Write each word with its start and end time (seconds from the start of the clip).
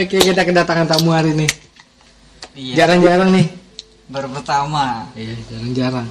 Oke, 0.00 0.16
kita 0.18 0.42
kedatangan 0.42 0.86
tamu 0.88 1.12
hari 1.12 1.32
ini. 1.32 1.46
Iya. 2.54 2.74
Jarang-jarang 2.84 3.30
nih. 3.30 3.46
Baru 4.04 4.28
pertama 4.30 5.08
Iya, 5.12 5.34
jarang-jarang. 5.48 6.08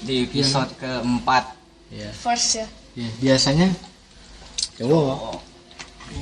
di 0.00 0.24
episode 0.24 0.70
keempat. 0.76 1.44
Iya. 1.88 2.10
First 2.12 2.48
ya. 2.56 2.66
Iya, 2.94 3.10
biasanya 3.18 3.68
cowok, 4.76 5.16
Oh, 5.16 5.38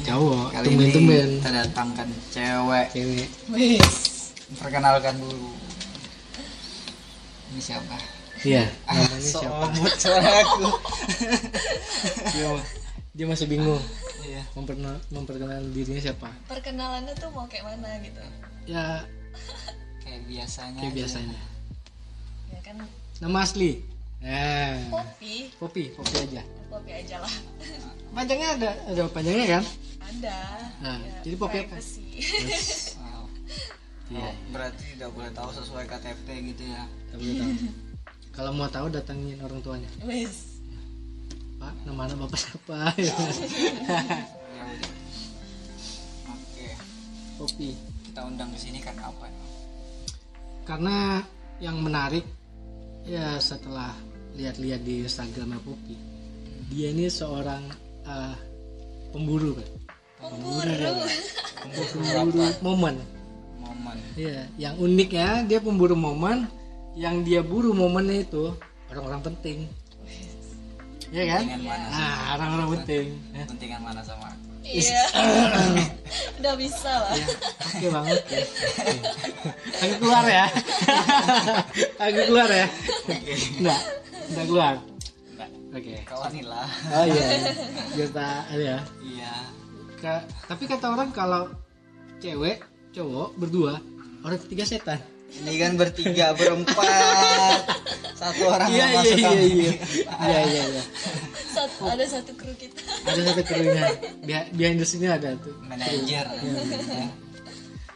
cowok, 0.02 0.44
kali 0.50 0.64
tumben-tumben. 0.64 1.26
ini 1.28 1.38
kita 1.38 1.50
datangkan 1.52 2.08
cewek. 2.30 2.86
Cewek. 2.90 3.28
Wis. 3.50 3.96
Perkenalkan 4.56 5.14
dulu. 5.18 5.50
Ini 7.52 7.60
siapa? 7.60 7.96
Iya, 8.42 8.64
Ah, 8.86 8.94
namanya 8.98 9.20
siapa? 9.20 9.64
Somut 9.70 9.94
suara 9.98 10.30
aku. 10.42 10.66
Dia, 13.14 13.24
masih 13.24 13.46
bingung 13.46 13.78
Iya. 14.26 14.42
memperkenal, 14.56 14.96
memperkenalkan 15.12 15.70
dirinya 15.70 16.02
siapa. 16.02 16.26
Perkenalannya 16.48 17.12
tuh 17.14 17.28
mau 17.30 17.44
kayak 17.46 17.64
mana 17.70 18.00
gitu. 18.02 18.18
Ya, 18.64 19.04
Kayak 20.02 20.20
biasanya. 20.26 20.80
kayak 20.80 20.90
aja. 20.90 20.98
biasanya. 20.98 21.40
Ya 22.50 22.58
kan 22.60 22.76
Nama 23.20 23.38
asli. 23.40 23.84
Nah, 24.18 24.80
Poppy, 24.88 25.52
Popi, 25.60 25.84
Popi 25.92 26.16
aja. 26.16 26.42
Poppy 26.66 26.90
aja 26.90 27.16
lah. 27.20 27.34
Panjangnya 28.16 28.48
ada 28.56 28.70
ada 28.88 29.02
panjangnya 29.12 29.46
kan? 29.60 29.64
Ada. 30.00 30.38
Nah, 30.80 30.96
Ya, 30.98 31.14
jadi 31.22 31.36
Poppy 31.36 31.58
apa? 31.60 31.76
Wow. 31.76 33.24
Iya. 34.08 34.20
Oh, 34.24 34.34
berarti 34.48 34.84
tidak 34.96 35.10
boleh 35.12 35.30
tahu 35.30 35.50
sesuai 35.52 35.84
KTP 35.84 36.26
gitu 36.50 36.62
ya. 36.64 36.82
Tak 37.12 37.16
boleh 37.20 37.34
tahu. 37.36 37.52
Kalau 38.32 38.50
mau 38.50 38.66
tahu 38.66 38.86
datangin 38.88 39.38
orang 39.38 39.60
tuanya. 39.60 39.90
Wis. 40.02 40.53
Pak, 41.64 41.88
nama 41.88 42.04
anak 42.04 42.18
bapak 42.28 42.36
siapa? 42.44 42.76
Ya. 43.00 43.16
Oke, 46.28 46.68
Popi. 47.40 47.72
kita 48.04 48.20
undang 48.28 48.52
ke 48.52 48.58
sini 48.60 48.84
kan 48.84 48.92
apa? 49.00 49.32
Karena 50.68 51.24
yang 51.64 51.80
menarik 51.80 52.28
ya 53.08 53.40
setelah 53.40 53.96
lihat-lihat 54.36 54.84
di 54.84 55.08
Instagramnya 55.08 55.56
Popi, 55.64 55.96
dia 56.68 56.92
ini 56.92 57.08
seorang 57.08 57.64
eh, 58.12 58.36
pemburu 59.08 59.56
kan. 59.56 59.68
Pemburu. 60.20 60.68
Pemburu 61.96 62.44
momen. 62.60 62.94
Momen. 63.56 63.96
Iya, 64.20 64.44
yang 64.60 64.76
unik 64.76 65.10
ya 65.16 65.40
dia 65.48 65.64
pemburu 65.64 65.96
momen, 65.96 66.44
yang 66.92 67.24
dia 67.24 67.40
buru 67.40 67.72
momennya 67.72 68.20
itu 68.20 68.52
orang-orang 68.92 69.32
penting. 69.32 69.64
Iya 71.12 71.24
kan? 71.28 71.42
Kepentingan 71.44 71.62
mana? 71.66 71.86
Ah, 71.92 72.18
orang-orang 72.36 72.68
penting. 72.80 73.06
Kepentingan 73.34 73.80
mana 73.82 74.00
sama 74.00 74.26
aku? 74.32 74.44
Iya. 74.64 75.02
Udah 76.40 76.54
bisa 76.56 76.92
lah. 77.04 77.12
Ya, 77.12 77.26
Oke 77.68 77.88
banget 77.92 78.20
ya. 78.32 78.42
Aku 79.84 79.94
keluar 80.00 80.24
ya. 80.24 80.44
Aku 82.00 82.20
keluar 82.32 82.48
ya. 82.48 82.66
Enggak, 83.60 83.78
enggak 84.32 84.46
keluar. 84.48 84.74
Enggak. 85.36 85.50
Oke. 85.76 85.94
Kawanilah. 86.08 86.68
Oh 86.96 87.04
iya. 87.04 87.24
Ada 87.92 88.24
ya. 88.56 88.78
Iya. 89.04 89.32
Ka- 90.00 90.24
tapi 90.48 90.64
kata 90.64 90.86
orang 90.88 91.12
kalau 91.12 91.52
cewek, 92.20 92.64
cowok 92.96 93.36
berdua, 93.36 93.76
orang 94.24 94.38
ketiga 94.48 94.64
setan. 94.64 95.00
Ini 95.34 95.52
kan 95.58 95.72
bertiga, 95.74 96.26
berempat. 96.32 97.58
Satu 98.14 98.42
orang 98.46 98.68
Iya 98.68 98.78
yang 98.78 98.90
iya 98.90 98.96
masuk 98.96 99.16
iya 99.16 99.28
kami. 99.28 99.46
iya. 99.50 99.72
Iya 100.06 100.40
iya 100.44 100.62
iya. 100.70 100.82
Satu, 101.46 101.82
ada 101.86 102.04
satu 102.04 102.32
kru 102.32 102.52
kita. 102.54 102.78
Ada 103.02 103.20
satu 103.28 103.42
krunya. 103.42 103.84
Behind 104.20 104.48
behind 104.52 104.78
the 104.78 104.86
scene 104.86 105.06
ada 105.06 105.34
tuh. 105.36 105.54
Manajer. 105.60 106.24
Iya. 106.30 107.10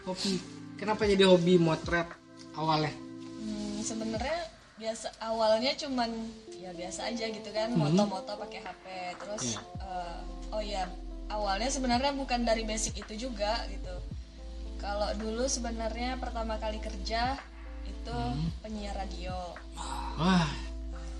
Hobi. 0.04 0.32
Kenapa 0.74 1.02
jadi 1.04 1.24
hobi 1.24 1.56
motret 1.56 2.06
awalnya? 2.52 2.90
Hmm, 3.38 3.78
sebenarnya 3.80 4.38
biasa 4.74 5.10
awalnya 5.20 5.74
cuman 5.74 6.10
ya 6.54 6.70
biasa 6.70 7.06
aja 7.06 7.26
gitu 7.26 7.50
kan 7.50 7.66
Hmm. 7.68 7.82
moto-moto 7.84 8.30
pakai 8.36 8.62
HP 8.62 8.84
terus 9.16 9.42
Iya. 9.48 9.60
eh, 9.80 10.18
oh 10.48 10.62
ya 10.62 10.82
awalnya 11.28 11.66
sebenarnya 11.66 12.14
bukan 12.14 12.42
dari 12.42 12.62
basic 12.62 12.94
itu 12.96 13.26
juga 13.26 13.58
gitu 13.66 13.90
kalau 14.78 15.10
dulu 15.14 15.44
sebenarnya 15.44 16.16
pertama 16.16 16.56
kali 16.56 16.78
kerja 16.78 17.36
itu 17.84 18.10
Hmm. 18.10 18.48
penyiar 18.60 18.94
radio 18.94 19.34
Wah, 20.16 20.48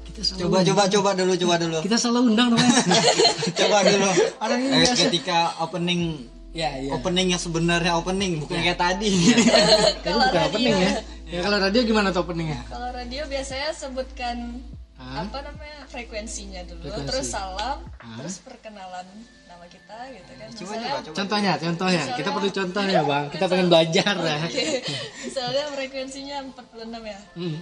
kita 0.03 0.21
selalu 0.23 0.41
Coba 0.43 0.59
coba 0.65 0.83
coba 0.89 1.11
dulu, 1.15 1.33
coba 1.37 1.55
dulu. 1.57 1.79
kita 1.81 1.97
selalu 1.97 2.21
undang 2.29 2.49
dong. 2.51 2.59
Coba 3.55 3.79
dulu. 3.83 4.09
Orang 4.39 4.59
ini 4.61 4.73
Eh, 4.73 4.83
biasa. 4.83 5.03
ketika 5.05 5.39
opening 5.61 6.01
ya 6.51 6.75
iya. 6.75 6.91
opening 6.93 7.31
yang 7.31 7.39
sebenarnya 7.39 7.93
opening 7.95 8.41
bukan 8.41 8.59
kayak 8.59 8.77
tadi. 8.77 9.13
Tadi 9.37 10.01
Kalau 10.03 10.25
bukan 10.25 10.35
radio 10.35 10.49
opening 10.49 10.75
ya. 10.75 10.89
ya. 10.89 10.93
Ya 11.29 11.41
kalau 11.45 11.59
radio 11.61 11.81
gimana 11.85 12.09
tuh 12.09 12.23
openingnya? 12.23 12.61
kalau 12.67 12.89
radio 12.91 13.23
biasanya 13.27 13.69
sebutkan 13.71 14.37
Hah? 14.99 15.23
apa 15.23 15.39
namanya 15.41 15.87
frekuensinya 15.87 16.67
dulu 16.67 16.83
Frekuensi. 16.85 17.07
terus 17.07 17.27
salam 17.29 17.79
Hah? 17.97 18.19
terus 18.19 18.43
perkenalan 18.43 19.07
nama 19.47 19.65
kita 19.65 19.99
gitu 20.11 20.33
kan 20.35 20.49
Coba 20.51 20.59
Misalnya- 20.59 20.91
coba 20.91 20.99
coba. 21.01 21.15
Contohnya, 21.15 21.53
contohnya. 21.57 22.03
Kita 22.13 22.31
perlu 22.31 22.49
contohnya, 22.51 23.01
Bang. 23.03 23.25
Kita 23.29 23.45
pengen 23.47 23.67
belajar 23.69 24.15
ya. 24.17 24.37
Oke, 24.45 24.67
misalnya 25.23 25.65
frekuensinya 25.71 26.37
46 26.51 27.03
ya. 27.05 27.21
Hmm. 27.33 27.57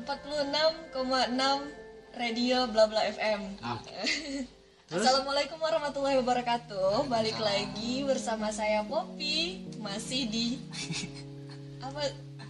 46,6 0.00 1.60
radio 2.14 2.58
bla 2.66 2.84
bla 2.86 3.02
FM. 3.04 3.40
Oke. 3.60 3.94
Assalamualaikum 4.88 5.60
warahmatullahi 5.60 6.16
wabarakatuh. 6.16 7.04
Balik 7.06 7.36
lagi 7.38 8.02
bersama 8.02 8.48
saya 8.48 8.80
Poppy 8.82 9.68
masih 9.76 10.22
di 10.24 10.46
apa? 11.84 12.08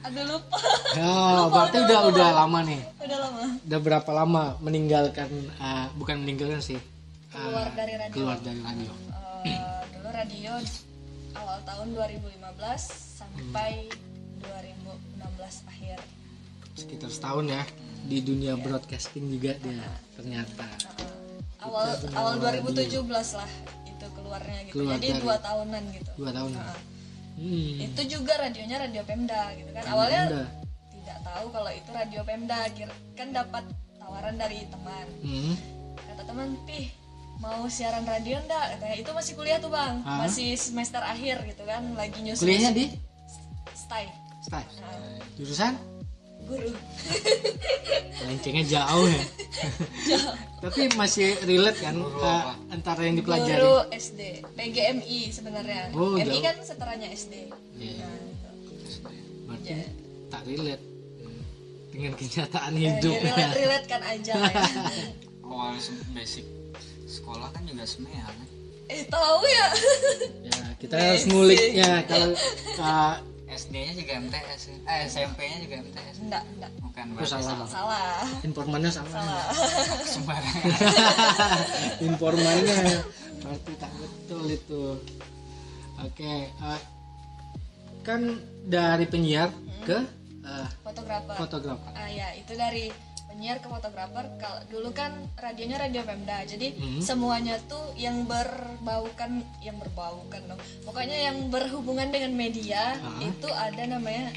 Aduh 0.08 0.24
lupa. 0.26 0.56
Oh, 0.98 1.46
berarti 1.48 1.76
udah 1.78 2.00
udah 2.08 2.28
lama 2.34 2.58
nih. 2.64 2.80
Udah 2.98 3.18
lama 3.20 3.42
Udah 3.60 3.78
berapa 3.78 4.10
lama 4.10 4.44
meninggalkan 4.58 5.28
eh, 5.52 5.86
bukan 5.94 6.16
meninggalkan 6.18 6.58
sih. 6.60 6.74
eh, 6.74 6.82
keluar 7.30 7.68
dari 7.70 7.94
radio. 7.94 8.14
keluar 8.16 8.38
dari 8.40 8.60
radio. 8.60 8.92
Eh, 9.44 9.60
dulu 9.92 10.08
radio 10.08 10.52
awal 11.34 11.58
tahun 11.62 11.86
2015 11.92 12.40
sampai 13.14 13.86
2016 14.40 15.68
akhir. 15.68 15.98
Sekitar 16.74 17.10
setahun 17.10 17.46
ya 17.46 17.62
di 18.02 18.18
dunia 18.20 18.56
broadcasting 18.56 19.28
juga 19.28 19.54
dia 19.56 19.84
ternyata. 20.14 20.66
awal 21.58 21.90
awal 22.14 22.34
2017 22.38 23.02
lah 23.34 23.50
itu 23.84 24.06
keluarnya 24.08 24.58
gitu 24.64 24.74
Keluar 24.78 24.94
jadi 24.96 25.08
dari- 25.10 25.22
dua 25.22 25.36
tahunan 25.38 25.82
gitu 25.92 26.10
Dua 26.16 26.30
tahun. 26.32 26.50
Nah, 26.54 26.76
Hmm. 27.38 27.74
itu 27.80 28.00
juga 28.10 28.34
radionya 28.36 28.76
radio 28.80 29.02
Pemda 29.02 29.54
gitu 29.54 29.70
kan 29.70 29.84
awalnya 29.86 30.22
Pemda. 30.26 30.44
tidak 30.90 31.18
tahu 31.22 31.46
kalau 31.48 31.70
itu 31.70 31.90
radio 31.90 32.20
Pemda 32.22 32.60
kan 33.14 33.28
dapat 33.30 33.64
tawaran 33.96 34.34
dari 34.34 34.66
teman 34.66 35.06
Hmm. 35.20 35.54
kata 36.04 36.22
teman 36.24 36.58
pih 36.66 36.90
mau 37.38 37.62
siaran 37.64 38.02
radio 38.02 38.42
ndak 38.42 38.74
katanya 38.74 38.96
itu 38.98 39.10
masih 39.14 39.32
kuliah 39.32 39.58
tuh 39.58 39.70
bang 39.70 40.02
Ah. 40.02 40.18
masih 40.20 40.58
semester 40.58 40.98
akhir 40.98 41.46
gitu 41.46 41.62
kan 41.62 41.94
lagi 41.94 42.18
nyusun 42.18 42.42
Kuliahnya 42.42 42.72
di 42.72 42.84
stay 43.72 44.10
Stai. 44.40 44.64
Nah, 44.80 45.18
Jurusan? 45.34 45.74
Guru 46.48 46.72
Lencengnya 48.18 48.64
jauh 48.66 49.06
ya. 49.06 49.22
Tapi 50.58 50.90
masih 50.92 51.38
relate 51.44 51.78
kan 51.78 51.94
eh, 51.96 52.42
antara 52.68 53.00
yang 53.02 53.16
dipelajari. 53.16 53.56
guru 53.56 53.78
SD 53.90 54.20
PGMI 54.52 55.20
sebenarnya 55.28 55.92
Oh, 55.92 56.12
MI 56.12 56.26
jauh. 56.26 56.42
kan 56.42 56.56
seteranya 56.60 57.08
SD 57.08 57.46
Iya. 57.74 58.04
nah, 58.04 58.52
gitu. 58.66 58.98
Berarti 59.46 59.70
Ya. 59.70 59.84
tak 60.28 60.42
relate 60.44 60.84
dengan 61.88 62.12
kenyataan 62.14 62.72
Ya, 62.74 62.80
hidup. 62.92 63.14
ya, 63.14 63.22
relate, 63.24 63.54
relate 63.56 63.86
kan 63.86 64.02
aja 64.04 64.32
ya. 64.34 64.64
Awal 65.40 65.78
basic 66.12 66.44
sekolah 67.06 67.48
kan 67.48 67.62
juga 67.64 67.84
semea 67.84 68.20
kan. 68.22 68.46
eh 68.88 69.04
tahu 69.04 69.44
ya 69.44 69.66
ya, 70.44 70.60
kita 70.76 70.96
harus 70.96 71.24
ngulik 71.24 71.60
ya 71.72 72.00
kalau 72.04 72.32
uh, 72.78 73.14
SD-nya 73.48 73.92
juga 73.94 74.12
MTS. 74.20 74.62
ya. 74.62 74.76
Eh 74.86 75.00
SMP-nya 75.06 75.56
juga 75.60 75.74
MTS. 75.80 76.16
enggak 76.20 76.42
enggak 76.46 76.70
Bukan 76.78 77.04
Oh, 77.14 77.24
salah. 77.24 77.44
salah. 77.44 77.68
salah 77.68 78.20
informannya 78.48 78.90
sama. 78.90 79.08
salah 79.08 79.42
Sembarangan. 80.04 80.62
informannya 82.08 82.78
berarti 83.38 83.72
tak 83.74 83.92
betul 83.94 84.44
itu. 84.46 84.82
Oke, 85.98 86.32
eh, 86.46 86.80
kan 88.00 88.20
dari 88.64 89.04
penyiar 89.04 89.50
ke 89.82 89.98
eh, 90.40 90.68
fotografer 90.80 91.34
fotografer. 91.34 91.92
ah 91.92 92.06
ya 92.06 92.28
itu 92.34 92.52
dari 92.52 92.92
penyiar 93.38 93.62
ke 93.62 93.70
fotografer 93.70 94.26
kalau 94.34 94.58
dulu 94.66 94.90
kan 94.90 95.14
radionya 95.38 95.78
radio 95.78 96.02
Pemda 96.02 96.42
jadi 96.42 96.74
Hmm. 96.74 96.98
semuanya 96.98 97.54
tuh 97.70 97.94
yang 97.94 98.26
berbaukan 98.26 99.30
yang 99.62 99.78
berbaukan 99.78 100.42
dong 100.44 100.58
pokoknya 100.82 101.14
yang 101.22 101.46
berhubungan 101.46 102.10
dengan 102.10 102.34
media 102.34 102.98
Ah. 102.98 103.22
itu 103.22 103.46
ada 103.46 103.78
namanya 103.88 104.34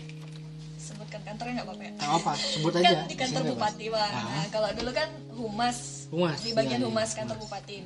sebutkan 0.77 1.17
kantornya 1.23 1.53
nggak 1.57 1.67
apa-apa 1.67 1.83
ya 1.83 1.91
apa, 1.97 2.31
sebut 2.37 2.73
aja. 2.77 2.85
kan 2.85 3.09
di 3.09 3.15
kantor 3.17 3.43
bupati 3.49 3.85
Ah. 3.89 4.05
nah, 4.13 4.45
kalau 4.49 4.69
dulu 4.69 4.91
kan 4.93 5.09
humas 5.33 6.05
Humas, 6.07 6.37
di 6.39 6.53
bagian 6.53 6.77
iya, 6.77 6.85
iya, 6.85 6.89
humas 6.93 7.09
kantor 7.17 7.35
humas. 7.35 7.45
bupati 7.49 7.77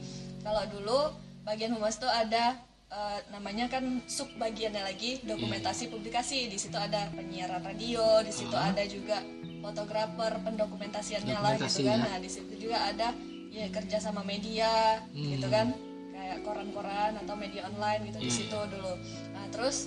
kalau 0.43 0.63
dulu 0.67 0.99
bagian 1.43 1.71
humas 1.71 1.95
tuh 1.95 2.11
ada 2.11 2.59
eh, 2.95 3.19
namanya 3.29 3.67
kan 3.67 3.83
sub 4.07 4.31
bagiannya 4.39 4.81
lagi 4.81 5.19
dokumentasi 5.21 5.91
publikasi. 5.91 6.47
Di 6.47 6.55
situ 6.55 6.75
ada 6.79 7.11
penyiaran 7.11 7.59
radio 7.61 8.23
di 8.23 8.31
situ 8.31 8.55
ada 8.55 8.81
juga 8.87 9.19
fotografer 9.59 10.31
pendokumentasiannya 10.45 11.35
lah 11.35 11.57
gitu 11.57 11.83
kan. 11.83 11.99
ya. 11.99 12.05
nah 12.05 12.17
di 12.21 12.29
situ 12.29 12.53
juga 12.55 12.77
ada 12.85 13.11
ya 13.51 13.67
kerja 13.71 13.97
sama 13.99 14.21
media 14.23 15.03
gitu 15.11 15.47
kan. 15.51 15.75
Kayak 16.15 16.39
koran-koran 16.41 17.11
atau 17.21 17.35
media 17.35 17.67
online 17.69 18.01
gitu 18.09 18.17
di 18.17 18.29
Iya, 18.31 18.37
situ 18.39 18.59
dulu. 18.71 18.93
Nah 19.35 19.45
terus 19.51 19.77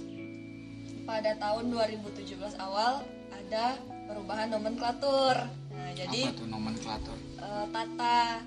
pada 1.02 1.32
tahun 1.40 1.72
2017 1.72 2.36
awal 2.60 3.00
ada 3.32 3.80
perubahan 4.04 4.52
nomenklatur. 4.52 5.36
Nah 5.72 5.90
jadi 5.96 6.28
apa 6.28 6.36
tuh 6.36 6.48
nomenklatur? 6.48 7.16
Eh, 7.40 7.66
tata 7.72 8.44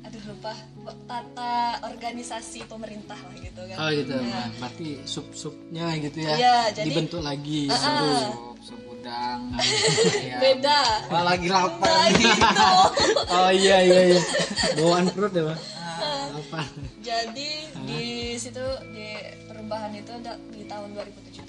aduh 0.00 0.22
lupa. 0.26 0.52
Tata 1.04 1.54
organisasi 1.84 2.64
pemerintah 2.64 3.18
lah 3.18 3.36
gitu 3.36 3.60
kan. 3.64 3.76
Oh 3.78 3.90
gitu. 3.90 4.14
Nah, 4.16 4.46
berarti 4.58 4.88
sub 5.04 5.26
subnya 5.32 5.92
gitu 5.98 6.18
ya 6.20 6.34
Iya, 6.34 6.56
jadi- 6.72 6.86
dibentuk 6.88 7.20
lagi. 7.20 7.68
Seru 7.68 8.10
sup 8.10 8.58
sup 8.64 8.80
udang. 8.90 9.40
Ayam. 9.54 10.38
beda. 10.44 10.80
Wah, 11.08 11.22
lagi 11.26 11.48
lapar. 11.48 11.88
Nah 11.88 12.08
gitu. 12.10 12.46
Oh 13.30 13.50
iya 13.50 13.78
iya 13.80 14.00
iya. 14.10 14.20
Bawaan 14.76 15.06
perut 15.10 15.32
ya 15.32 15.44
pak? 15.46 15.58
Apa 16.30 16.62
jadi 17.00 17.50
di 17.84 18.04
situ 18.34 18.64
di 18.90 19.12
perubahan 19.70 19.94
itu 19.94 20.10
ada 20.10 20.34
di 20.50 20.66
tahun 20.66 20.88
2017 20.98 21.46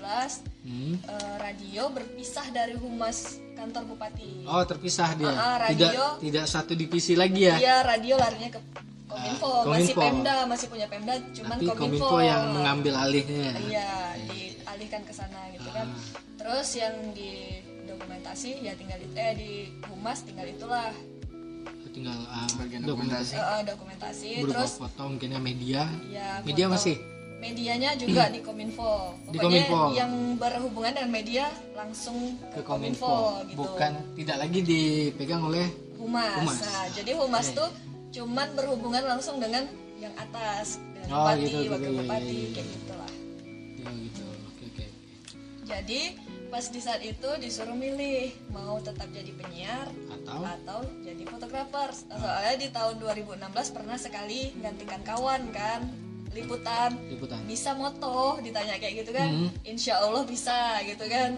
hmm. 0.61 0.93
eh, 1.09 1.35
radio 1.41 1.89
berpisah 1.89 2.53
dari 2.53 2.77
humas 2.77 3.41
kantor 3.57 3.89
bupati 3.89 4.45
oh 4.45 4.61
terpisah 4.61 5.17
dia 5.17 5.33
Ah, 5.33 5.57
ah, 5.57 5.73
tidak 5.73 5.89
radio. 5.89 6.05
tidak 6.21 6.45
satu 6.45 6.77
divisi 6.77 7.17
lagi 7.17 7.49
ya 7.49 7.57
Iya 7.57 7.75
radio 7.81 8.21
larinya 8.21 8.53
ke 8.53 8.59
Kominfo, 9.09 9.65
masih 9.65 9.91
Kominfo. 9.91 10.01
Pemda, 10.05 10.35
masih 10.45 10.67
punya 10.69 10.85
Pemda, 10.85 11.13
cuman 11.33 11.57
tapi 11.57 11.65
Kominfo, 11.65 12.05
kominfo 12.05 12.17
yang 12.21 12.43
mengambil 12.53 12.93
alihnya 12.95 13.49
Iya, 13.57 13.89
dialihkan 14.29 15.01
ke 15.01 15.13
sana 15.17 15.41
gitu 15.51 15.67
kan. 15.73 15.89
Ah. 15.89 15.99
Terus 16.37 16.67
yang 16.77 16.95
di 17.11 17.57
dokumentasi 17.83 18.61
ya 18.61 18.77
tinggal 18.77 19.01
di- 19.01 19.17
eh 19.17 19.33
di 19.33 19.51
humas 19.89 20.21
tinggal 20.21 20.45
itulah 20.45 20.93
tinggal 21.91 22.15
ah, 22.29 22.47
Bagian 22.55 22.85
dokumentasi 22.85 23.33
eh, 23.33 23.41
eh, 23.41 23.61
dokumentasi. 23.65 24.27
berupa 24.39 24.63
Terus 24.63 24.71
foto 24.77 25.01
mungkin 25.09 25.27
ya 25.27 25.39
media 25.41 25.81
ya 26.07 26.27
media 26.45 26.65
foto. 26.69 26.75
masih 26.77 26.95
medianya 27.41 27.97
juga 27.97 28.29
di 28.29 28.39
Kominfo. 28.45 29.17
Di 29.33 29.41
Pokoknya 29.41 29.65
Kominfo. 29.65 29.81
yang 29.97 30.11
berhubungan 30.37 30.91
dengan 30.93 31.11
media 31.11 31.45
langsung 31.73 32.37
ke 32.53 32.61
ke, 32.61 32.61
kominfo 32.61 33.41
gitu. 33.49 33.57
bukan 33.57 33.91
tidak 34.13 34.37
lagi 34.45 34.59
dipegang 34.61 35.41
oleh 35.41 35.65
humas. 35.97 36.37
Humas. 36.45 36.61
Nah, 36.61 36.85
jadi 36.93 37.11
humas 37.17 37.47
tuh 37.51 37.69
cuman 38.11 38.47
berhubungan 38.53 39.03
langsung 39.07 39.41
dengan 39.41 39.65
yang 39.97 40.13
atas, 40.13 40.77
dengan 40.93 41.09
Oh, 41.09 41.25
bupati, 41.25 41.41
gitu, 41.41 41.57
gitu, 41.65 41.71
wakil 41.73 41.89
iya, 41.89 41.99
bupati, 42.05 42.25
iya, 42.29 42.37
iya. 42.37 42.49
kayak 42.53 42.67
gitulah. 42.69 43.11
ya 43.81 43.89
gitu 43.97 44.23
oke 44.45 44.63
oke 44.69 44.85
Jadi 45.65 46.01
pas 46.51 46.65
di 46.67 46.81
saat 46.83 47.01
itu 47.01 47.29
disuruh 47.39 47.73
milih 47.73 48.27
mau 48.51 48.75
tetap 48.83 49.07
jadi 49.09 49.31
penyiar 49.33 49.87
atau 50.11 50.41
atau 50.43 50.79
jadi 50.99 51.23
fotografer. 51.23 51.89
Soalnya 51.95 52.55
di 52.59 52.67
tahun 52.69 52.95
2016 52.99 53.71
pernah 53.71 53.95
sekali 53.95 54.51
gantikan 54.59 54.99
kawan 55.01 55.47
kan 55.55 55.81
liputan. 56.31 56.89
Liputan. 57.11 57.41
Bisa 57.45 57.75
moto 57.75 58.39
ditanya 58.39 58.75
kayak 58.79 59.03
gitu 59.03 59.11
kan. 59.11 59.27
Hmm. 59.27 59.49
insya 59.67 59.99
Allah 59.99 60.23
bisa 60.23 60.79
gitu 60.87 61.05
kan. 61.07 61.37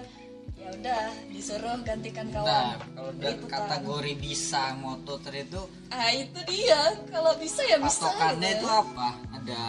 Ya 0.53 0.69
udah 0.79 1.03
disuruh 1.33 1.75
gantikan 1.83 2.31
kawan. 2.31 2.79
Kalau 2.79 3.09
udah 3.11 3.29
liputan. 3.35 3.51
kategori 3.51 4.13
bisa 4.21 4.63
moto 4.79 5.13
itu 5.19 5.61
ah 5.91 6.09
itu 6.13 6.39
dia. 6.47 6.81
Kalau 7.09 7.33
bisa 7.35 7.61
ya 7.67 7.77
bisa 7.81 8.07
patokannya 8.07 8.51
gitu. 8.53 8.63
itu 8.63 8.67
apa? 8.69 9.09
Ada 9.41 9.61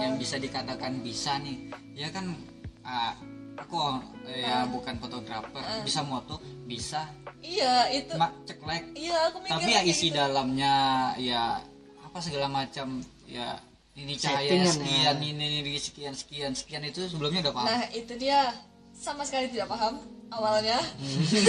yang 0.00 0.14
bisa 0.16 0.36
dikatakan 0.40 0.92
bisa 1.04 1.38
nih. 1.38 1.58
Ya 1.94 2.08
kan 2.10 2.34
ah, 2.82 3.14
aku 3.60 3.78
eh, 4.26 4.42
ya 4.42 4.66
bukan 4.66 4.98
fotografer. 4.98 5.62
Bisa 5.86 6.00
moto? 6.02 6.40
Bisa. 6.64 7.06
Iya 7.44 7.92
itu. 7.92 8.16
Mak 8.16 8.32
ceklek. 8.48 8.84
Iya 8.96 9.28
aku 9.30 9.36
mikir 9.44 9.54
tapi 9.60 9.70
ya 9.76 9.80
isi 9.84 10.08
gitu. 10.08 10.18
dalamnya 10.18 10.74
ya 11.20 11.60
apa 12.00 12.18
segala 12.18 12.48
macam 12.48 13.04
ya 13.28 13.60
ini 13.94 14.18
cahaya 14.18 14.50
Settingan, 14.50 14.74
sekian 14.74 15.16
ini, 15.22 15.48
ini 15.62 15.72
sekian 15.78 16.14
sekian 16.14 16.52
sekian 16.52 16.82
itu 16.82 17.06
sebelumnya 17.06 17.46
udah 17.46 17.54
paham. 17.54 17.66
Nah 17.70 17.82
itu 17.94 18.12
dia 18.18 18.50
sama 18.90 19.22
sekali 19.22 19.54
tidak 19.54 19.70
paham 19.70 20.02
awalnya. 20.34 20.82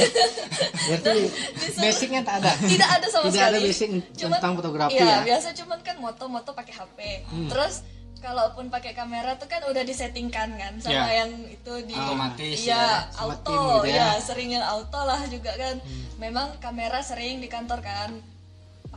Berarti 0.94 1.26
basicnya 1.74 2.22
tak 2.22 2.46
ada. 2.46 2.54
Tidak 2.54 2.90
ada 3.02 3.08
sama 3.10 3.34
tidak 3.34 3.50
sekali. 3.50 3.58
ada 3.58 3.60
basic 3.66 3.90
tentang 4.14 4.54
fotografi 4.62 4.94
iya, 5.02 5.06
ya? 5.10 5.18
biasa 5.26 5.48
cuman 5.58 5.80
kan 5.82 5.96
moto-moto 5.98 6.52
pakai 6.54 6.74
HP 6.78 6.98
terus 7.50 7.82
kalaupun 8.22 8.74
pakai 8.74 8.98
kamera 8.98 9.38
tuh 9.38 9.46
kan 9.46 9.62
udah 9.70 9.86
disettingkan 9.86 10.58
kan 10.58 10.74
sama 10.82 11.06
Ya. 11.14 11.26
yang 11.26 11.32
itu 11.46 11.74
di 11.86 11.94
Otomatis 11.94 12.58
iya 12.66 12.74
ya. 12.74 12.90
Sama 13.14 13.38
auto 13.38 13.54
gitu 13.54 13.90
ya. 13.90 13.98
ya 13.98 14.10
seringnya 14.22 14.62
auto 14.66 15.02
lah 15.02 15.22
juga 15.34 15.52
kan. 15.58 15.82
Memang 16.22 16.62
kamera 16.62 17.02
sering 17.02 17.42
di 17.42 17.50
kantor 17.50 17.82
kan 17.82 18.35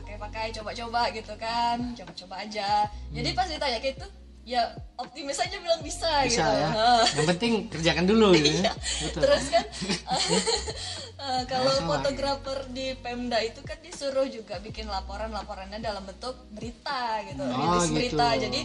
pakai-pakai 0.09 0.57
coba-coba 0.57 1.13
gitu 1.13 1.37
kan 1.37 1.77
coba-coba 1.93 2.35
aja 2.41 2.89
jadi 3.13 3.29
pas 3.37 3.45
ditanya 3.45 3.77
kayak 3.77 4.01
itu 4.01 4.09
ya 4.49 4.65
optimis 4.97 5.37
aja 5.37 5.61
bilang 5.61 5.85
bisa, 5.85 6.09
bisa 6.25 6.41
gitu 6.41 6.49
ya 6.49 6.69
yang 7.13 7.29
penting 7.29 7.53
kerjakan 7.69 8.09
dulu 8.09 8.33
gitu 8.41 8.49
ya 8.49 8.57
Iya. 8.65 8.73
betul 9.05 9.21
Terus 9.21 9.45
kan 9.53 9.65
eh, 11.29 11.43
kalau 11.45 11.69
Masalah. 11.69 11.89
fotografer 12.01 12.59
di 12.73 12.97
Pemda 12.97 13.37
itu 13.45 13.61
kan 13.61 13.77
disuruh 13.85 14.25
juga 14.25 14.57
bikin 14.59 14.89
laporan-laporannya 14.89 15.77
dalam 15.79 16.01
bentuk 16.03 16.33
berita 16.51 17.21
gitu, 17.29 17.45
Oh, 17.45 17.53
rilis 17.53 17.85
gitu. 17.85 17.97
berita. 18.01 18.27
Jadi 18.41 18.61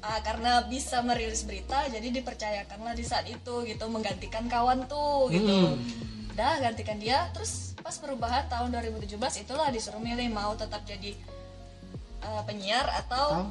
ah, 0.00 0.20
karena 0.20 0.52
bisa 0.66 1.00
merilis 1.00 1.42
berita, 1.44 1.88
jadi 1.88 2.04
dipercayakanlah 2.10 2.92
di 2.92 3.04
saat 3.04 3.24
itu 3.24 3.54
gitu 3.64 3.84
menggantikan 3.88 4.44
kawan 4.46 4.84
tuh 4.84 5.32
gitu. 5.32 5.48
Hmm. 5.48 5.80
Udah 6.36 6.60
gantikan 6.60 7.00
dia, 7.00 7.32
terus 7.32 7.69
pas 7.80 7.96
perubahan 7.96 8.44
tahun 8.46 8.68
2017 8.70 9.16
itulah 9.40 9.68
disuruh 9.68 9.98
milih 9.98 10.28
mau 10.28 10.52
tetap 10.54 10.84
jadi 10.84 11.16
eh, 12.20 12.42
penyiar 12.44 12.86
atau 13.00 13.48
atau 13.48 13.50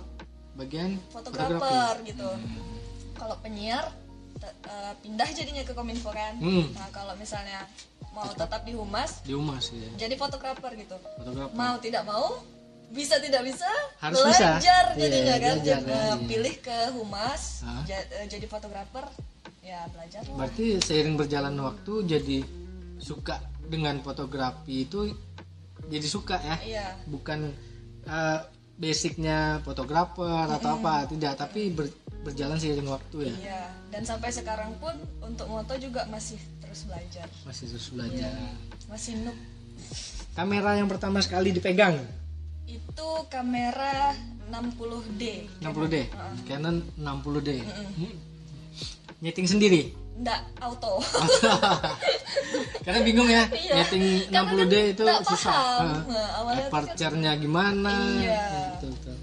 bagian 0.53 0.99
fotografer 1.09 1.93
gitu. 2.05 2.29
Kalau 3.13 3.35
penyiar 3.39 3.89
eh, 4.39 4.93
pindah 4.99 5.29
jadinya 5.29 5.63
ke 5.63 5.73
Kominfo 5.73 6.09
kan. 6.09 6.37
Hmm. 6.37 6.69
Nah, 6.71 6.89
kalau 6.89 7.13
misalnya 7.15 7.65
mau 8.09 8.25
tetap 8.27 8.61
di 8.63 8.73
humas 8.73 9.21
di 9.21 9.31
humas 9.31 9.69
ya 9.69 9.85
jadi 9.99 10.15
fotografer 10.15 10.73
gitu. 10.75 10.97
fotografer 11.15 11.53
Mau 11.53 11.77
tidak 11.77 12.03
mau 12.03 12.41
bisa 12.89 13.21
tidak 13.21 13.45
bisa 13.45 13.69
Harus 14.01 14.17
bisa. 14.25 14.57
belajar 14.57 14.83
Iya, 14.89 14.99
jadinya 14.99 15.35
kan 15.35 15.55
belajar, 15.55 15.77
Jadi, 15.77 15.85
ya, 15.85 15.93
eh, 15.93 16.09
iya. 16.09 16.15
pilih 16.25 16.55
ke 16.57 16.77
humas 16.91 17.41
ja- 17.85 18.07
jadi 18.25 18.45
fotografer 18.45 19.05
ya 19.61 19.85
belajar 19.87 20.25
lah. 20.25 20.35
berarti 20.35 20.81
seiring 20.81 21.15
berjalan 21.15 21.53
waktu 21.59 21.93
jadi 22.07 22.37
suka 22.97 23.37
dengan 23.69 24.01
fotografi 24.01 24.83
itu 24.83 25.13
jadi 25.85 26.03
suka 26.03 26.35
ya 26.37 26.57
Iya. 26.59 26.85
bukan 27.05 27.53
eh, 28.03 28.39
basicnya 28.75 29.37
fotografer 29.61 30.25
atau 30.49 30.75
apa 30.75 31.05
tidak 31.05 31.37
tapi 31.37 31.69
ber- 31.69 31.93
berjalan 32.21 32.55
seiring 32.55 32.87
waktu 32.87 33.17
ya 33.23 33.35
Iya, 33.39 33.61
dan 33.89 34.01
sampai 34.03 34.29
sekarang 34.29 34.73
pun 34.75 34.91
untuk 35.21 35.47
moto 35.47 35.71
juga 35.75 36.03
masih 36.05 36.35
terus 36.59 36.83
belajar. 36.83 37.27
masih 37.41 37.65
terus 37.67 37.87
belajar 37.89 38.31
Masih 38.85 39.13
noob. 39.19 39.37
kamera 40.31 40.75
yang 40.75 40.87
pertama 40.87 41.19
sekali 41.19 41.49
dipegang 41.49 42.01
Itu 42.65 43.07
kamera 43.27 44.13
60D. 44.47 45.45
60D 45.59 45.95
Canon 46.43 46.81
60D 46.95 47.49
Hmm. 47.61 48.13
nyeting 49.19 49.45
sendiri 49.45 49.81
Enggak 50.19 50.39
auto. 50.59 50.99
karena 52.83 52.99
bingung 53.01 53.29
ya 53.29 53.43
Iya. 53.49 53.73
nyeting 53.79 54.03
Karena 54.27 54.39
60D 54.43 54.73
kan 54.73 54.91
itu 54.91 55.01
nggak 55.01 55.23
susah 55.25 55.51
paham. 55.53 55.87
Nah, 56.05 56.29
awalnya 56.35 56.63
tuh 56.63 56.71
kan- 57.31 57.37
gimana 57.37 57.93
Iya. 58.17 58.47
betul, 58.75 58.91
betul. 58.93 59.17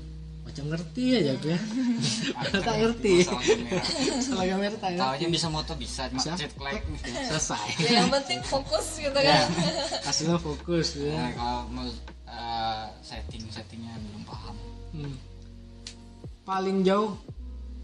macam 0.47 0.65
ngerti 0.73 1.05
aja 1.13 1.31
aku 1.37 1.47
ya 1.47 1.61
tak 2.65 2.75
ngerti 2.79 3.13
Masalah 3.21 3.43
kamera. 3.45 3.81
salah 4.25 4.47
kamera 4.47 4.75
tak 4.75 4.89
Tahu 4.89 4.97
ngerti 4.97 5.21
aja 5.21 5.27
bisa 5.29 5.47
moto 5.51 5.73
bisa, 5.77 6.03
cuma 6.07 6.17
Bisa? 6.17 6.33
ceklek 6.35 6.81
selesai 7.05 7.69
ya 7.77 7.91
yang 7.95 8.09
penting 8.09 8.41
fokus 8.43 8.87
gitu 8.97 9.19
ya 9.19 9.37
kan. 9.37 9.47
hasilnya 10.09 10.39
fokus 10.39 10.89
ya 10.97 11.13
Nah, 11.13 11.31
kalau 11.35 11.61
mau 11.69 11.85
eh, 12.25 12.85
setting 13.03 13.45
settingnya 13.47 13.93
belum 14.01 14.23
paham. 14.25 14.57
Hmm. 14.95 15.15
paling 16.43 16.79
jauh 16.81 17.13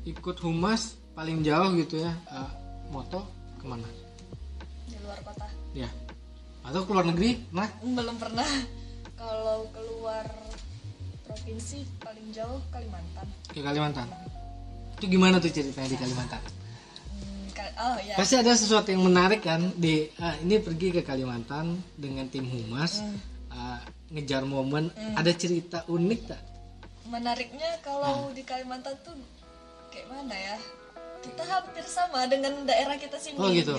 ikut 0.02 0.36
humas 0.40 0.96
paling 1.12 1.44
jauh 1.44 1.76
gitu 1.76 2.00
ya 2.00 2.12
eh, 2.26 2.50
moto 2.92 3.24
ke 3.56 3.64
mana? 3.64 3.88
Di 4.84 4.96
luar 5.00 5.18
kota. 5.22 5.48
ya. 5.72 5.88
Atau 6.62 6.84
keluar 6.84 7.02
negeri? 7.02 7.42
Nah. 7.50 7.66
Belum 7.80 8.14
pernah. 8.14 8.46
Kalau 9.14 9.66
keluar 9.70 10.28
provinsi 11.24 11.82
paling 11.98 12.28
jauh 12.30 12.60
Kalimantan. 12.68 13.26
ke 13.48 13.58
Kalimantan? 13.58 14.06
Itu 14.94 15.06
gimana 15.08 15.38
tuh 15.38 15.48
ceritanya 15.48 15.88
di 15.88 15.96
Kalimantan? 15.96 16.42
Hmm, 17.08 17.44
Kal- 17.50 17.74
oh 17.76 17.96
ya. 18.00 18.14
pasti 18.14 18.34
ada 18.36 18.52
sesuatu 18.52 18.88
yang 18.88 19.02
menarik 19.02 19.40
kan 19.40 19.72
di 19.74 20.06
ah, 20.18 20.36
ini 20.36 20.58
pergi 20.58 20.92
ke 20.92 21.02
Kalimantan 21.02 21.66
dengan 21.94 22.28
tim 22.28 22.44
humas 22.44 23.00
Hmm. 23.00 23.18
ah, 23.48 23.80
ngejar 24.08 24.44
momen. 24.44 24.90
Ada 25.16 25.32
cerita 25.32 25.82
unik 25.86 26.20
tak? 26.24 26.42
Menariknya 27.04 27.80
kalau 27.80 28.30
di 28.30 28.42
Kalimantan 28.42 28.94
tuh 29.00 29.16
kayak 29.88 30.06
mana 30.08 30.34
ya 30.34 30.56
kita 31.22 31.42
hampir 31.44 31.84
sama 31.84 32.26
dengan 32.26 32.52
daerah 32.62 32.94
kita 32.94 33.16
sini 33.16 33.36
Oh, 33.36 33.48
gitu. 33.48 33.72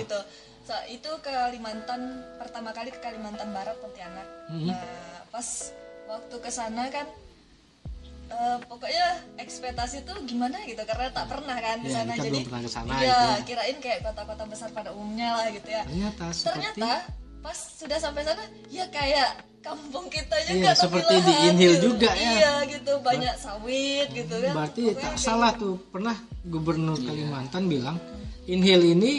So, 0.64 0.72
itu 0.86 1.10
ke 1.20 1.28
Kalimantan 1.28 2.00
pertama 2.34 2.72
kali 2.72 2.88
ke 2.88 2.96
Kalimantan 2.98 3.52
Barat 3.52 3.76
Pontianak 3.78 4.24
Mhm. 4.48 4.66
nah 4.66 4.80
pas 5.28 5.44
waktu 6.06 6.36
ke 6.38 6.48
sana 6.48 6.88
kan 6.88 7.04
eh, 8.26 8.58
pokoknya 8.64 9.06
ekspektasi 9.36 10.02
tuh 10.02 10.16
gimana 10.24 10.56
gitu 10.64 10.80
karena 10.80 11.12
tak 11.12 11.28
pernah 11.28 11.52
kan 11.54 11.76
di 11.78 11.86
Ya, 11.86 11.96
sana 11.98 12.12
kita 12.12 12.24
jadi 12.24 12.32
belum 12.34 12.46
pernah 12.46 12.62
ke 12.62 12.70
sana 12.70 12.92
iya 12.94 13.04
gitu 13.04 13.12
ya. 13.12 13.36
kirain 13.44 13.76
kayak 13.78 13.98
kota-kota 14.02 14.44
besar 14.46 14.68
pada 14.70 14.90
umumnya 14.90 15.28
lah 15.34 15.46
gitu 15.50 15.68
ya 15.68 15.82
ternyata 15.84 16.24
seperti 16.30 16.48
ternyata 16.48 16.92
pas 17.38 17.58
sudah 17.76 17.98
sampai 18.00 18.22
sana 18.22 18.42
ya 18.68 18.84
kayak 18.88 19.30
kampung 19.64 20.06
kita 20.06 20.36
juga 20.44 20.60
Iya, 20.60 20.72
seperti 20.76 21.14
di 21.16 21.32
lahan 21.32 21.46
Inhil 21.48 21.72
gitu. 21.72 21.84
juga 21.88 22.10
ya. 22.12 22.30
iya 22.30 22.52
gitu. 22.68 22.92
Banyak 23.00 23.34
sawit 23.34 24.08
gitu 24.12 24.34
kan. 24.36 24.52
Berarti 24.52 24.82
Pokoknya 24.84 25.00
tak 25.00 25.10
kayak 25.10 25.18
salah 25.18 25.52
gitu. 25.52 25.62
tuh. 25.64 25.74
Pernah 25.88 26.16
gubernur 26.44 26.98
Kalimantan 26.98 27.62
bilang 27.66 27.96
Inhil 28.44 28.82
ini 28.86 29.12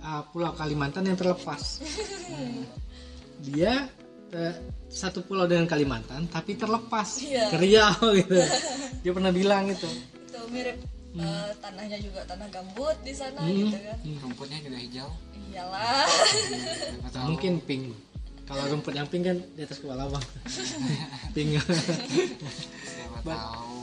uh, 0.00 0.26
pulau 0.28 0.50
Kalimantan 0.52 1.06
yang 1.06 1.14
terlepas. 1.14 1.62
Dia 3.46 3.86
uh, 4.32 4.54
satu 4.88 5.22
pulau 5.22 5.44
dengan 5.44 5.66
Kalimantan 5.66 6.26
tapi 6.26 6.54
terlepas. 6.54 7.20
Iya. 7.20 7.50
ke 7.50 7.56
Riau 7.56 7.94
gitu. 8.18 8.34
Dia 9.02 9.12
pernah 9.12 9.30
bilang 9.30 9.68
itu 9.68 9.86
itu 10.24 10.40
mirip 10.50 10.76
eh, 11.14 11.50
tanahnya 11.60 11.98
juga 12.00 12.26
tanah 12.26 12.50
gambut 12.50 12.96
di 13.00 13.12
sana 13.12 13.38
Hmm. 13.38 13.54
gitu 13.54 13.76
kan. 13.78 13.96
Rumputnya 14.20 14.58
juga 14.58 14.76
hijau. 14.76 15.10
Iyalah. 15.52 16.08
Mungkin 17.22 17.62
pink 17.62 17.94
kalau 18.44 18.62
rumput 18.68 18.92
yang 18.92 19.08
pink 19.08 19.24
kan 19.24 19.38
di 19.56 19.60
atas 19.64 19.80
kepala 19.80 20.08
bang. 20.12 20.24
Pink 21.34 21.48
tahu. 23.24 23.80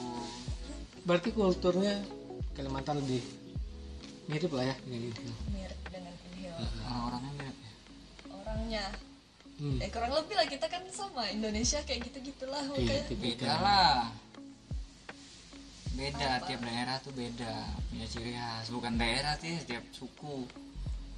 Berarti 1.01 1.30
kulturnya 1.34 1.98
Kalimantan 2.53 3.01
lebih 3.01 3.24
mirip 4.30 4.51
lah 4.53 4.70
ya 4.70 4.75
dengan 4.86 5.01
Inhil 5.12 5.34
mirip 5.51 5.80
dengan 5.89 6.13
Inhil 6.30 6.56
orang-orangnya 6.88 7.32
mirip 7.36 7.58
ya? 7.58 7.72
Orangnya. 8.32 8.86
Hmm. 9.62 9.77
eh 9.77 9.89
kurang 9.94 10.13
lebih 10.18 10.36
lah 10.38 10.48
kita 10.50 10.65
kan 10.70 10.84
sama. 10.94 11.30
Indonesia 11.30 11.80
kayak 11.86 12.12
gitu 12.12 12.34
gitulah 12.34 12.62
iya 12.77 13.01
beda 13.08 13.51
lah. 13.62 13.98
Beda 15.91 16.41
tiap 16.48 16.62
daerah 16.63 16.98
tuh 17.03 17.13
beda. 17.13 17.56
Punya 17.91 18.08
ciri 18.10 18.34
khas. 18.34 18.74
Bukan 18.74 18.94
daerah 18.98 19.38
sih 19.38 19.58
setiap 19.62 19.84
suku 19.94 20.48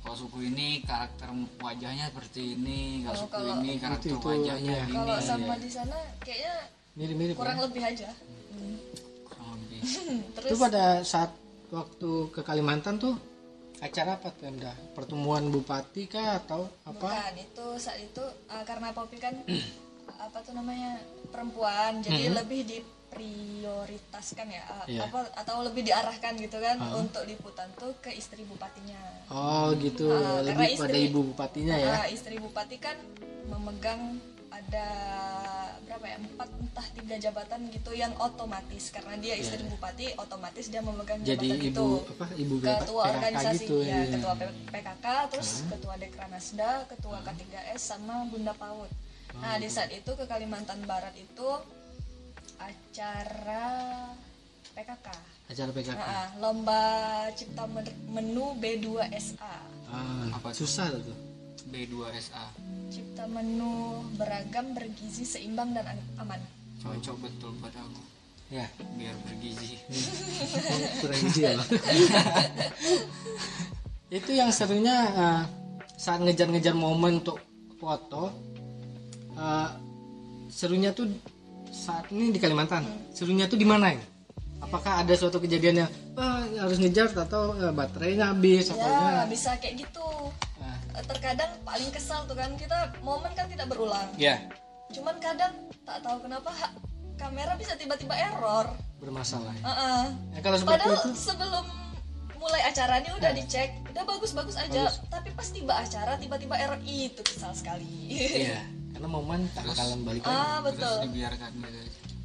kalau 0.03 0.15
suku 0.19 0.39
ini 0.45 0.83
karakter 0.83 1.31
wajahnya 1.57 2.11
seperti 2.11 2.41
ini 2.53 2.79
kalau 3.01 3.07
Kalau- 3.07 3.21
suku 3.23 3.33
kalau- 3.33 3.57
ini 3.57 3.71
karakter 3.79 4.09
Itu- 4.11 4.27
wajahnya 4.27 4.75
iya. 4.75 4.85
ini 4.85 4.93
kalau 4.93 5.15
sama 5.17 5.53
iya. 5.55 5.63
di 5.63 5.69
sana 5.71 5.97
kayaknya 6.19 6.55
mirip-mirip 6.93 7.35
kurang 7.39 7.57
ya? 7.57 7.63
lebih 7.65 7.83
aja 7.83 8.09
Hmm. 8.53 8.77
kurang 9.25 9.49
lebih 9.57 9.79
terus 10.37 10.49
itu 10.51 10.57
pada 10.59 10.83
saat 11.01 11.31
waktu 11.71 12.11
ke 12.29 12.41
Kalimantan 12.43 12.99
tuh 12.99 13.15
acara 13.81 14.15
apa 14.15 14.31
tuh 14.31 14.47
Emda? 14.47 14.71
Pertemuan 14.95 15.51
bupati 15.51 16.07
kah 16.07 16.39
atau 16.39 16.71
apa? 16.87 17.03
Bukan, 17.03 17.33
itu 17.35 17.65
saat 17.75 17.99
itu 17.99 18.23
uh, 18.47 18.63
karena 18.63 18.95
Popi 18.95 19.19
kan 19.19 19.35
apa 20.23 20.39
tuh 20.39 20.55
namanya 20.55 21.01
perempuan, 21.27 21.99
jadi 21.99 22.31
lebih 22.31 22.63
diprioritaskan 23.15 24.47
ya 24.49 24.63
uh, 24.65 24.85
Iya. 24.85 25.07
apa 25.07 25.19
atau 25.35 25.63
lebih 25.63 25.83
diarahkan 25.83 26.33
gitu 26.35 26.57
kan 26.57 26.77
untuk 26.93 27.23
liputan 27.23 27.69
tuh 27.73 27.95
ke 27.99 28.11
istri 28.11 28.43
bupatinya. 28.43 28.99
Oh 29.29 29.71
gitu, 29.77 30.09
karena 30.09 30.43
lebih 30.43 30.67
pada 30.75 30.91
istri- 30.91 31.05
ibu 31.07 31.19
bupatinya 31.25 31.75
ya. 31.75 31.93
Ah, 31.95 32.07
istri 32.07 32.35
bupati 32.37 32.77
kan 32.77 32.97
memegang 33.45 34.19
ada 34.49 34.87
berapa 35.81 36.05
ya 36.05 36.17
empat 36.19 36.49
entah 36.53 36.87
tiga 36.93 37.15
jabatan 37.19 37.59
gitu 37.69 37.91
yang 37.91 38.13
otomatis 38.17 38.93
karena 38.93 39.17
dia 39.17 39.33
istri 39.33 39.65
bupati 39.65 40.13
otomatis 40.15 40.69
dia 40.69 40.77
memegang. 40.79 41.17
Jadi 41.19 41.49
jabatan 41.49 41.57
ibu 41.57 41.69
itu 41.71 41.87
apa 42.13 42.25
ibu 42.35 42.55
ketua 42.59 43.03
PKK 43.03 43.09
organisasi 43.09 43.63
gitu 43.63 43.75
ya, 43.81 43.97
ya. 43.99 44.13
ketua 44.13 44.33
PKK 44.69 45.05
terus 45.27 45.49
ketua 45.65 45.93
Dekranasda 45.97 46.71
ketua 46.85 47.17
K3S 47.23 47.81
sama 47.83 48.25
Bunda 48.27 48.53
PAUD 48.53 48.91
nah 49.33 49.57
di 49.57 49.65
saat 49.65 49.89
itu 49.89 50.13
ke 50.13 50.29
Kalimantan 50.29 50.85
Barat 50.85 51.09
itu 51.17 51.49
acara 52.57 53.65
PKK 54.73 55.07
Acara 55.45 55.69
PKK. 55.71 55.93
nah, 55.93 56.27
lomba 56.39 56.81
cipta 57.31 57.63
men- 57.65 57.97
menu 58.07 58.55
B2SA 58.57 59.55
Ah, 59.87 60.25
Apa 60.33 60.49
susah 60.49 60.89
tuh. 60.91 61.13
B2SA 61.65 62.43
cipta 62.89 63.25
menu 63.25 63.73
beragam 64.13 64.73
bergizi 64.73 65.21
seimbang 65.23 65.71
dan 65.71 65.85
an- 65.87 66.07
aman. 66.17 66.41
Cocok 66.79 67.15
betul 67.19 67.53
buat 67.57 67.71
aku. 67.71 68.01
Ya, 68.49 68.65
biar 68.93 69.13
bergizi. 69.23 69.81
Kurang 71.01 71.19
gizi 71.23 71.41
ya. 71.43 71.53
Itu 74.11 74.31
yang 74.31 74.49
serunya 74.49 74.93
eh, 75.09 75.41
saat 75.95 76.19
ngejar-ngejar 76.19 76.73
momen 76.73 77.17
untuk 77.19 77.41
foto 77.75 78.29
eh, 79.33 79.69
serunya 80.47 80.91
tuh 80.91 81.09
saat 81.73 82.05
ini 82.07 82.29
di 82.29 82.37
Kalimantan 82.37 82.85
serunya 83.09 83.49
tuh 83.49 83.57
di 83.57 83.65
mana 83.65 83.89
ya 83.89 84.01
apakah 84.59 85.01
ada 85.01 85.11
suatu 85.11 85.37
kejadian 85.37 85.83
yang 85.83 85.89
"Wah, 86.13 86.45
harus 86.55 86.77
ngejar 86.77 87.09
atau 87.09 87.57
eh, 87.57 87.73
baterainya 87.73 88.31
habis 88.31 88.69
ya 88.69 88.77
gimana? 88.77 89.25
bisa 89.25 89.57
kayak 89.57 89.81
gitu 89.81 90.07
Ah, 90.55 90.77
Eh, 90.93 91.03
terkadang 91.03 91.51
paling 91.63 91.89
kesal 91.89 92.23
tuh 92.23 92.37
kan 92.37 92.53
kita 92.53 92.93
momen 93.01 93.33
kan 93.33 93.49
tidak 93.49 93.65
berulang 93.65 94.07
ya 94.15 94.37
cuman 94.87 95.17
kadang 95.17 95.51
tak 95.81 95.99
tahu 95.99 96.21
kenapa 96.21 96.53
ha- 96.53 96.75
kamera 97.15 97.57
bisa 97.57 97.73
tiba-tiba 97.73 98.13
error 98.13 98.69
bermasalah 98.97 99.51
ya. 99.51 99.63
Heeh. 99.65 100.03
Ya, 100.31 100.39
kalau 100.39 100.57
padahal 100.63 100.95
itu 100.95 101.11
sebelum 101.11 101.65
mulai 102.43 102.61
acara 102.67 102.99
ini 102.99 103.09
udah 103.15 103.31
dicek 103.31 103.69
udah 103.95 104.03
bagus-bagus 104.03 104.59
aja. 104.59 104.91
Tapi 105.07 105.31
pas 105.31 105.47
tiba 105.47 105.73
acara 105.79 106.19
tiba-tiba 106.19 106.59
error. 106.59 106.79
Itu 106.83 107.23
kesal 107.23 107.55
sekali. 107.55 107.87
Iya 108.11 108.59
karena 108.93 109.07
momen 109.09 109.49
tak 109.57 109.65
bakalan 109.65 109.99
balik 110.05 110.21
lagi. 110.21 110.37
ah 110.37 110.59
terus 110.61 110.77
betul 110.77 110.95
dibiarkan 111.09 111.51
gitu. 111.65 111.81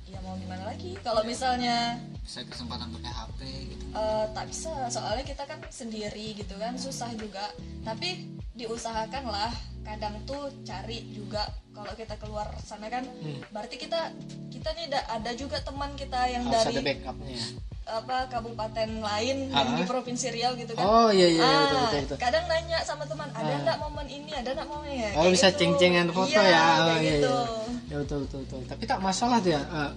Ya 0.08 0.18
mau 0.20 0.34
gimana 0.36 0.62
lagi? 0.68 0.92
Kalau 1.00 1.22
misalnya 1.24 1.96
bisa 2.20 2.44
kesempatan 2.44 2.92
pakai 2.92 3.12
HP 3.14 3.40
gitu. 3.72 3.84
Eh, 3.96 4.26
tak 4.36 4.44
bisa. 4.52 4.72
Soalnya 4.92 5.24
kita 5.24 5.42
kan 5.48 5.58
sendiri 5.72 6.36
gitu 6.36 6.54
kan 6.60 6.76
susah 6.76 7.08
juga. 7.16 7.50
Tapi 7.86 8.28
diusahakan 8.52 9.24
lah 9.32 9.52
kadang 9.82 10.14
tuh 10.22 10.50
cari 10.62 11.10
juga 11.10 11.42
kalau 11.70 11.92
kita 11.92 12.14
keluar 12.16 12.46
sana 12.60 12.86
kan 12.86 13.06
berarti 13.48 13.76
kita 13.76 14.10
kita 14.48 14.68
nih 14.74 14.86
da- 14.88 15.08
ada 15.08 15.30
juga 15.32 15.58
teman 15.60 15.94
kita 15.94 16.18
yang 16.26 16.44
harus 16.46 16.62
ada 16.62 16.70
dari 16.72 16.84
backupnya 16.84 17.34
ya 17.34 17.46
apa 17.88 18.28
kabupaten 18.28 19.00
lain 19.00 19.48
yang 19.48 19.72
di 19.72 19.84
provinsi 19.88 20.28
Riau 20.28 20.52
gitu 20.54 20.76
kan 20.76 20.84
oh 20.84 21.08
iya 21.08 21.24
iya 21.24 21.40
Ah, 21.40 21.56
betul 21.64 21.78
betul, 21.80 22.00
betul. 22.04 22.16
kadang 22.20 22.44
nanya 22.44 22.78
sama 22.84 23.08
teman 23.08 23.32
ada 23.32 23.54
nggak 23.64 23.78
momen 23.80 24.06
ini 24.06 24.30
ada 24.30 24.50
nggak 24.52 24.68
momen 24.68 24.92
ya 24.92 25.08
Oh 25.16 25.24
Kayak 25.24 25.32
bisa 25.32 25.48
gitu. 25.48 25.58
ceng-cengan 25.58 26.08
foto 26.12 26.28
Iya, 26.28 26.42
ya, 26.44 26.64
oh, 26.84 26.84
iya, 26.92 27.00
gitu 27.08 27.32
iya. 27.32 27.88
ya 27.88 27.96
betul 27.96 28.18
betul 28.28 28.38
betul. 28.44 28.60
Tapi 28.68 28.82
tak 28.84 29.00
masalah 29.00 29.40
tuh 29.40 29.52
ya, 29.56 29.62
eh, 29.64 29.90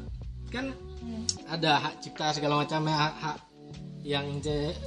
kan 0.47 0.65
Hmm. 1.01 1.25
ada 1.49 1.71
hak 1.81 1.93
cipta 1.99 2.29
segala 2.31 2.61
macam 2.61 2.79
ya, 2.85 2.95
hak, 2.95 3.13
hak 3.19 3.37
yang 4.05 4.25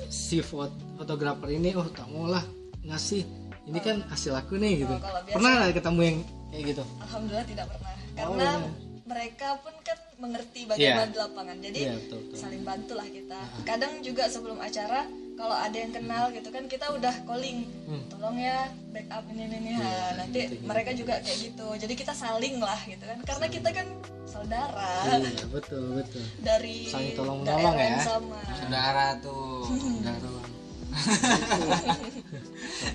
si 0.08 0.38
fot 0.40 0.70
fotografer 0.96 1.50
ini, 1.50 1.74
oh 1.74 1.84
tak 1.90 2.06
mau 2.08 2.24
lah 2.24 2.40
ngasih, 2.80 3.43
ini 3.64 3.78
kan 3.78 3.97
hasil 4.06 4.33
aku 4.33 4.56
nih 4.56 4.73
gitu. 4.80 4.92
Oh, 4.92 5.00
kalau 5.00 5.21
biasa- 5.21 5.35
Pernah 5.35 5.50
nggak 5.54 5.73
ketemu 5.75 6.00
yang 6.02 6.18
kayak 6.47 6.64
gitu? 6.68 6.83
alhamdulillah 7.00 7.47
tidak 7.47 7.66
pernah 7.68 7.92
Oh, 7.94 8.14
karena 8.14 8.47
iya. 8.47 8.68
mereka 9.04 9.49
pun 9.59 9.75
kan 9.80 9.99
mengerti 10.14 10.61
bagaimana 10.64 11.02
Iya. 11.02 11.11
di 11.11 11.18
lapangan 11.18 11.56
jadi 11.59 11.78
Iya 11.80 11.92
betul 11.99 12.18
betul. 12.23 12.37
saling 12.38 12.62
bantulah 12.62 13.06
kita 13.06 13.40
kadang 13.64 13.92
juga 14.00 14.25
sebelum 14.25 14.59
acara 14.59 15.00
kalau 15.35 15.50
ada 15.52 15.75
yang 15.75 15.90
kenal 15.90 16.30
gitu 16.30 16.49
kan 16.49 16.64
kita 16.64 16.87
udah 16.88 17.14
calling 17.25 17.66
Hmm. 17.85 18.06
tolong 18.06 18.38
ya 18.38 18.59
backup 18.88 19.26
ini 19.28 19.42
ini, 19.44 19.56
ini 19.61 19.73
Ha, 19.75 19.90
nanti 20.16 20.40
mereka 20.62 20.94
juga 20.94 21.18
kayak 21.18 21.38
gitu 21.42 21.66
jadi 21.75 21.94
kita 21.97 22.14
saling 22.14 22.56
lah 22.59 22.78
gitu 22.80 23.02
kan 23.02 23.18
karena 23.21 23.47
kita 23.49 23.68
kan 23.73 23.87
saudara 24.25 24.94
Iya 25.11 25.47
betul 25.49 25.85
betul. 25.97 26.23
dari 26.38 26.87
Saling 26.87 27.12
tolong 27.14 27.38
menolong 27.42 27.75
ya. 27.75 27.87
yang 27.88 27.99
sama 28.00 28.40
saudara 28.54 29.06
tuh 29.18 29.66
saudara 29.99 30.30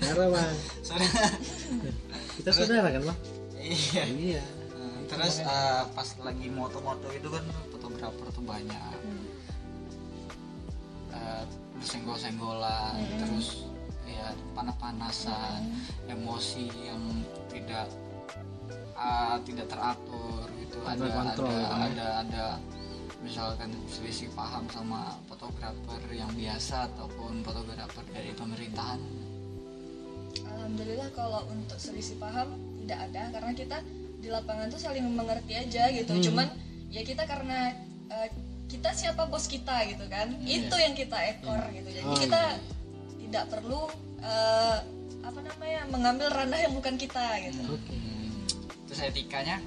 Saudara 0.00 0.32
bang, 0.32 0.56
saudara. 0.80 1.06
Kita 2.40 2.50
saudara 2.56 2.88
kan 2.88 3.02
bang? 3.04 3.18
iya. 3.60 4.04
Iya. 4.08 4.42
Eh, 4.72 4.98
terus 5.12 5.44
eh, 5.44 5.82
pas 5.92 6.08
lagi 6.24 6.48
moto-moto 6.48 7.08
itu 7.12 7.28
kan 7.28 7.44
fotografer 7.68 8.26
tuh 8.32 8.44
banyak. 8.44 8.96
Eh, 11.12 11.42
bersenggol-senggolan 11.76 12.96
terus 13.20 13.68
ya 14.08 14.32
panas-panasan 14.56 15.68
emosi 16.08 16.68
yang 16.80 17.00
tidak 17.52 17.88
ah, 18.96 19.36
tidak 19.44 19.68
teratur 19.68 20.48
gitu. 20.60 20.76
Ada 20.84 21.06
kontrol, 21.12 21.52
ada, 21.52 21.60
ya. 21.60 21.68
ada 21.92 22.06
ada 22.24 22.44
misalkan 23.20 23.68
selisih 23.84 24.32
paham 24.32 24.64
sama 24.72 25.12
fotografer 25.28 26.00
yang 26.08 26.32
biasa 26.32 26.88
ataupun 26.88 27.44
fotografer 27.44 28.04
dari 28.16 28.32
pemerintahan 28.32 29.00
Alhamdulillah 30.46 31.08
kalau 31.14 31.46
untuk 31.50 31.78
selisih 31.80 32.16
paham 32.20 32.54
tidak 32.84 32.98
ada. 33.10 33.22
Karena 33.34 33.52
kita 33.54 33.78
di 34.20 34.28
lapangan 34.28 34.68
tuh 34.68 34.80
saling 34.80 35.04
mengerti 35.08 35.56
aja 35.56 35.88
gitu. 35.90 36.12
Hmm. 36.12 36.22
Cuman 36.22 36.46
ya 36.92 37.02
kita 37.06 37.24
karena 37.24 37.74
eh, 38.10 38.28
kita 38.70 38.94
siapa 38.94 39.26
bos 39.26 39.50
kita 39.50 39.86
gitu 39.90 40.06
kan. 40.06 40.30
Itu 40.42 40.76
yang 40.78 40.94
kita 40.94 41.18
ekor 41.38 41.62
gitu. 41.74 41.88
Jadi 41.90 42.06
Oh, 42.06 42.18
kita 42.18 42.42
tidak 43.26 43.44
perlu 43.50 43.90
eh, 44.22 44.78
apa 45.20 45.40
namanya 45.44 45.80
mengambil 45.90 46.28
ranah 46.32 46.58
yang 46.58 46.74
bukan 46.74 46.94
kita 46.98 47.38
gitu. 47.46 47.62
Oke. 47.74 47.98
Terus 48.90 49.00
etikanya? 49.06 49.62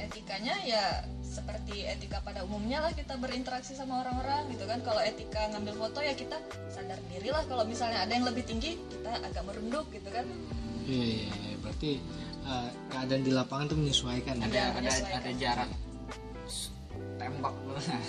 Etikanya 0.00 0.56
ya 0.64 0.84
seperti 1.32 1.88
etika 1.88 2.20
pada 2.20 2.44
umumnya 2.44 2.84
lah 2.84 2.92
kita 2.92 3.16
berinteraksi 3.16 3.72
sama 3.72 4.04
orang-orang 4.04 4.52
gitu 4.52 4.68
kan. 4.68 4.84
Kalau 4.84 5.00
etika 5.00 5.48
ngambil 5.56 5.74
foto 5.80 6.04
ya 6.04 6.12
kita 6.12 6.36
sadar 6.68 7.00
diri 7.08 7.32
lah. 7.32 7.40
Kalau 7.48 7.64
misalnya 7.64 8.04
ada 8.04 8.12
yang 8.12 8.28
lebih 8.28 8.44
tinggi 8.44 8.76
kita 8.92 9.16
agak 9.16 9.42
merunduk 9.48 9.88
gitu 9.96 10.12
kan. 10.12 10.28
Iya 10.84 11.04
iya 11.08 11.32
iya. 11.32 11.56
berarti 11.64 11.90
eh, 12.44 12.68
keadaan 12.92 13.22
di 13.24 13.32
lapangan 13.32 13.64
tuh 13.72 13.78
menyesuaikan 13.80 14.34
ya? 14.36 14.44
Ada. 14.44 14.52
ada 14.52 14.60
ada 14.60 14.76
menyesuaikan. 14.76 15.20
ada 15.24 15.32
jarak 15.40 15.70
tembak. 17.22 17.54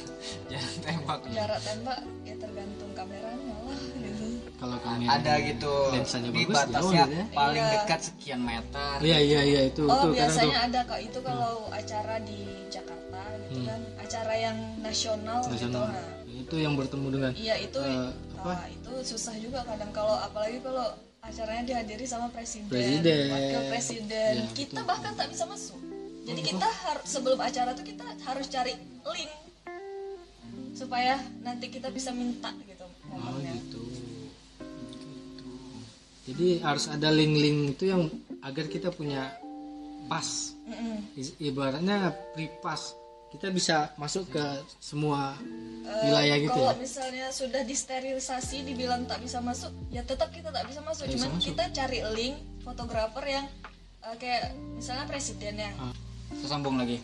Jarak 0.51 0.73
tembak. 0.81 1.19
Jarak 1.29 1.59
tembak 1.61 1.99
ya 2.25 2.35
tergantung 2.41 2.91
kameranya 2.97 3.55
lah 3.61 3.79
gitu. 4.01 4.25
Kalau 4.57 4.77
kami 4.81 5.05
ada 5.05 5.33
gitu. 5.37 5.73
lensanya 5.93 6.29
ini 6.33 6.43
bagus 6.49 6.55
batasnya 6.57 6.81
jauh 6.81 6.91
gitu 6.93 7.13
ya. 7.13 7.25
paling 7.37 7.63
Iya. 7.63 7.73
dekat 7.77 7.99
sekian 8.01 8.41
meter. 8.41 8.95
Iya 8.99 9.19
iya 9.21 9.41
iya. 9.45 9.61
Itu 9.69 9.85
oh 9.85 9.93
itu 9.93 9.93
kadang 9.93 10.09
tuh. 10.09 10.13
biasanya 10.17 10.59
ada 10.65 10.79
kok. 10.89 10.99
Itu 10.99 11.19
kalau 11.21 11.53
acara 11.69 12.15
di 12.25 12.39
Jakarta 12.73 13.02
gitu 13.53 13.59
Hmm. 13.59 13.69
kan 13.69 13.81
acara 13.99 14.33
yang 14.35 14.57
nasional, 14.79 15.39
nasional 15.45 15.85
gitu 15.85 15.93
nah. 15.93 16.09
itu 16.25 16.55
yang 16.57 16.73
bertemu 16.73 17.07
dengan 17.11 17.31
iya 17.35 17.55
itu 17.57 17.77
Eh, 17.77 18.09
ah, 18.41 18.65
itu 18.65 18.91
susah 19.05 19.37
juga 19.37 19.61
kadang 19.61 19.91
kalau 19.91 20.17
apalagi 20.17 20.57
kalau 20.59 20.89
acaranya 21.21 21.63
dihadiri 21.63 22.03
sama 22.03 22.27
presiden, 22.27 22.67
Presiden. 22.67 23.29
wakil 23.29 23.61
presiden 23.69 24.33
Iya, 24.41 24.51
kita 24.51 24.75
betul. 24.75 24.89
bahkan 24.89 25.13
tak 25.13 25.27
bisa 25.29 25.45
masuk 25.45 25.79
jadi 26.23 26.41
kita 26.41 26.67
harus 26.67 27.05
sebelum 27.05 27.37
acara 27.37 27.71
tuh 27.71 27.83
kita 27.83 28.03
harus 28.03 28.47
cari 28.47 28.73
link 29.05 29.31
supaya 30.73 31.15
nanti 31.39 31.69
kita 31.69 31.87
bisa 31.87 32.09
minta 32.09 32.49
gitu 32.63 32.83
oh 32.83 33.15
momennya 33.15 33.53
gitu 33.55 33.81
Gitu. 34.89 35.07
jadi 36.25 36.47
harus 36.61 36.87
ada 36.87 37.07
link-link 37.07 37.77
itu 37.77 37.83
yang 37.87 38.09
agar 38.41 38.65
kita 38.65 38.89
punya 38.89 39.31
pas 40.03 40.51
ibaratnya 41.37 42.11
free 42.33 42.51
pass 42.59 42.91
kita 43.33 43.47
bisa 43.49 43.75
masuk 43.95 44.29
ke 44.29 44.43
semua 44.77 45.33
Eh, 45.83 46.07
wilayah 46.07 46.39
gitu 46.39 46.55
kalau 46.55 46.71
ya? 46.71 46.79
misalnya 46.79 47.27
sudah 47.27 47.59
disterilisasi 47.61 48.63
dibilang 48.63 49.03
tak 49.03 49.19
bisa 49.19 49.43
masuk 49.43 49.67
ya 49.91 49.99
tetap 49.99 50.31
kita 50.31 50.47
tak 50.47 50.63
bisa 50.63 50.79
masuk. 50.79 51.03
Tak 51.03 51.11
bisa 51.11 51.27
cuman 51.27 51.35
masuk. 51.35 51.47
kita 51.51 51.63
cari 51.75 51.99
link 52.15 52.35
fotografer 52.63 53.25
yang 53.27 53.45
eh, 53.99 54.15
kayak 54.15 54.43
misalnya 54.71 55.03
presiden 55.03 55.59
yang 55.59 55.75
Ah. 55.75 55.91
Kita 56.31 56.47
sambung 56.47 56.79
lagi. 56.79 57.03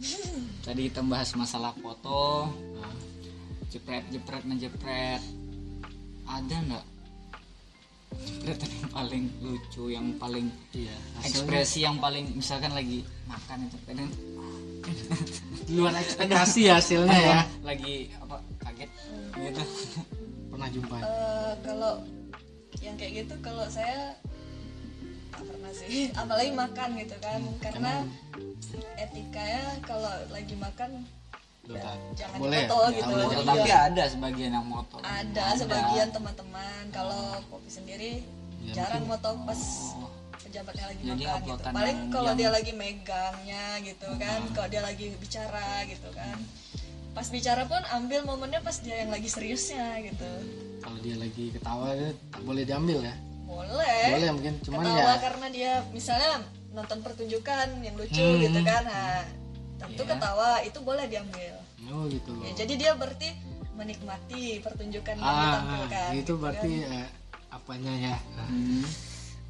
Tadi 0.66 0.88
kita 0.88 1.04
bahas 1.04 1.28
masalah 1.36 1.76
foto. 1.76 2.48
Nah, 2.80 2.94
jepret 3.68 4.08
jepret 4.08 4.42
menjepret. 4.42 5.20
Ada 6.24 6.56
nggak? 6.56 6.84
Jepretan 8.12 8.70
yang 8.80 8.90
paling 8.90 9.24
lucu 9.40 9.84
yang 9.88 10.06
paling 10.16 10.46
iya 10.72 10.96
ekspresi 11.20 11.80
yang 11.80 11.96
paling 11.96 12.32
misalkan 12.32 12.72
lagi 12.72 13.04
makan 13.24 13.68
itu 13.68 13.76
kadang 13.84 14.08
luar 15.76 15.94
ekspektasi 15.96 16.68
hasilnya 16.68 17.18
ya. 17.18 17.38
Lagi 17.64 18.12
apa 18.18 18.36
kaget. 18.60 18.90
Gitu. 19.38 19.62
Pernah 20.52 20.68
jumpa. 20.68 20.96
Eh, 21.00 21.52
kalau 21.64 21.92
yang 22.80 22.94
kayak 22.98 23.12
gitu 23.24 23.34
kalau 23.40 23.64
saya 23.70 24.16
pernah 25.32 25.72
sih. 25.72 26.10
Apalagi 26.20 26.50
makan 26.52 26.88
gitu 27.00 27.16
kan. 27.20 27.40
Hmm, 27.40 27.56
karena 27.60 27.92
etikanya 28.98 29.64
kalau 29.84 30.12
lagi 30.30 30.54
makan 30.56 30.90
ya, 31.62 31.94
jangan 32.18 32.38
boleh 32.42 32.58
ya? 32.58 32.66
dipoto 32.66 32.78
Tak 32.82 32.92
gitu 32.92 33.06
boleh, 33.06 33.22
Iya. 33.22 33.30
jangan. 33.32 33.54
Tapi 33.54 33.70
ada 33.70 34.04
sebagian 34.10 34.50
yang 34.50 34.66
motor 34.66 35.00
ada 35.02 35.46
sebagian 35.54 36.08
teman-teman. 36.10 36.82
Kalau 36.90 37.22
kopi 37.48 37.70
sendiri 37.70 38.12
Ya, 38.62 38.86
jarang 38.86 39.10
moto 39.10 39.34
pas 39.42 39.58
pejabatnya 40.52 40.84
lagi 40.86 41.00
Jadi 41.02 41.24
makan 41.24 41.40
gitu. 41.48 41.68
paling 41.72 41.96
yang- 41.96 42.12
kalau 42.12 42.28
yang- 42.28 42.38
dia 42.38 42.50
lagi 42.52 42.72
megangnya 42.76 43.64
gitu 43.80 44.08
kan 44.14 44.40
kalau 44.52 44.68
dia 44.68 44.82
lagi 44.84 45.06
bicara 45.16 45.68
gitu 45.88 46.08
kan. 46.12 46.36
Pas 47.12 47.26
bicara 47.26 47.62
pun 47.64 47.80
ambil 47.90 48.20
momennya 48.22 48.60
pas 48.60 48.76
dia 48.78 49.00
yang 49.00 49.08
lagi 49.08 49.28
seriusnya 49.28 49.96
gitu. 50.02 50.28
Kalau 50.78 50.98
dia 50.98 51.16
lagi 51.16 51.44
ketawa 51.50 51.96
boleh 52.38 52.62
diambil 52.62 53.00
ya? 53.00 53.14
Boleh. 53.42 54.04
Boleh 54.10 54.28
mungkin 54.30 54.54
cuman 54.60 54.80
ketawa 54.82 55.00
ya 55.02 55.14
karena 55.18 55.46
dia 55.48 55.72
misalnya 55.90 56.30
nonton 56.70 56.98
pertunjukan 57.00 57.68
yang 57.80 57.96
lucu 57.96 58.20
Hmm. 58.22 58.40
gitu 58.42 58.60
kan 58.62 58.82
nah 58.82 59.24
tentu 59.78 60.02
Iya. 60.02 60.10
ketawa 60.10 60.50
itu 60.60 60.78
boleh 60.78 61.04
diambil. 61.06 61.54
Oh 61.82 62.04
gitu 62.06 62.32
ya, 62.40 62.52
jadi 62.54 62.72
dia 62.74 62.90
berarti 62.94 63.28
menikmati 63.74 64.60
pertunjukan 64.60 65.14
yang 65.14 65.26
ah 65.26 65.40
ditampilkan 65.42 66.08
itu 66.08 66.16
gitu 66.18 66.32
berarti 66.38 66.72
kan. 66.78 66.92
eh, 66.94 67.08
apanya 67.50 67.92
ya? 67.94 68.16
Hmm. 68.38 68.84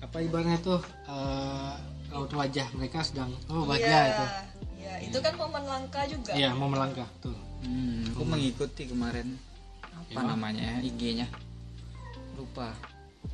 Apa 0.03 0.17
ibaratnya 0.19 0.59
tuh 0.59 0.81
eh, 1.07 1.75
raut 2.11 2.29
wajah 2.29 2.67
mereka 2.75 3.01
sedang 3.01 3.31
oh 3.49 3.63
bahagia 3.65 3.87
Iya, 3.87 4.03
itu? 4.05 4.25
iya, 4.77 4.95
itu 5.01 5.19
kan 5.19 5.33
momen 5.35 5.63
langka 5.63 6.03
juga. 6.05 6.33
iya 6.33 6.51
mau 6.53 6.67
melangkah 6.67 7.07
tuh 7.19 7.35
Hmm, 7.63 8.11
aku 8.11 8.27
mengikuti 8.27 8.91
kemarin. 8.91 9.39
Apa 9.81 10.03
Gimana? 10.11 10.35
namanya? 10.35 10.59
Ya, 10.59 10.75
IG-nya 10.83 11.31
lupa. 12.35 12.75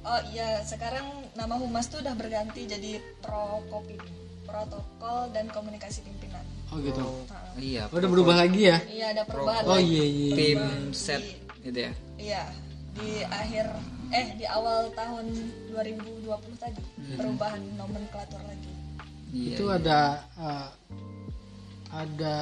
Oh 0.05 0.21
iya, 0.29 0.61
sekarang 0.61 1.09
nama 1.33 1.57
humas 1.57 1.89
tuh 1.89 2.05
udah 2.05 2.13
berganti 2.13 2.69
jadi 2.69 3.01
Prokopim, 3.19 3.97
Protokol 4.45 5.33
dan 5.33 5.49
Komunikasi 5.49 6.05
Pimpinan. 6.05 6.45
oh 6.69 6.77
gitu. 6.77 7.01
Nah, 7.01 7.57
iya 7.57 7.89
oh, 7.89 7.97
udah 7.97 8.05
berubah 8.07 8.37
lagi 8.37 8.69
ya? 8.69 8.77
Iya 8.85 9.17
ada 9.17 9.23
perubahan. 9.25 9.65
oh 9.65 9.81
iya 9.81 10.05
iya 10.05 10.33
tim 10.37 10.61
Di- 10.61 10.93
set 10.93 11.23
gitu 11.59 11.79
ya? 11.81 11.93
Iya, 12.21 12.43
di 12.93 13.09
akhir 13.25 13.65
eh 14.09 14.27
di 14.41 14.45
awal 14.49 14.89
tahun 14.97 15.27
2020 15.69 16.25
tadi 16.57 16.83
perubahan 17.17 17.61
nomenklatur 17.77 18.41
lagi. 18.41 18.73
iya 19.33 19.55
itu 19.57 19.65
ada 19.69 20.25
eh, 20.41 20.69
ada 21.93 22.37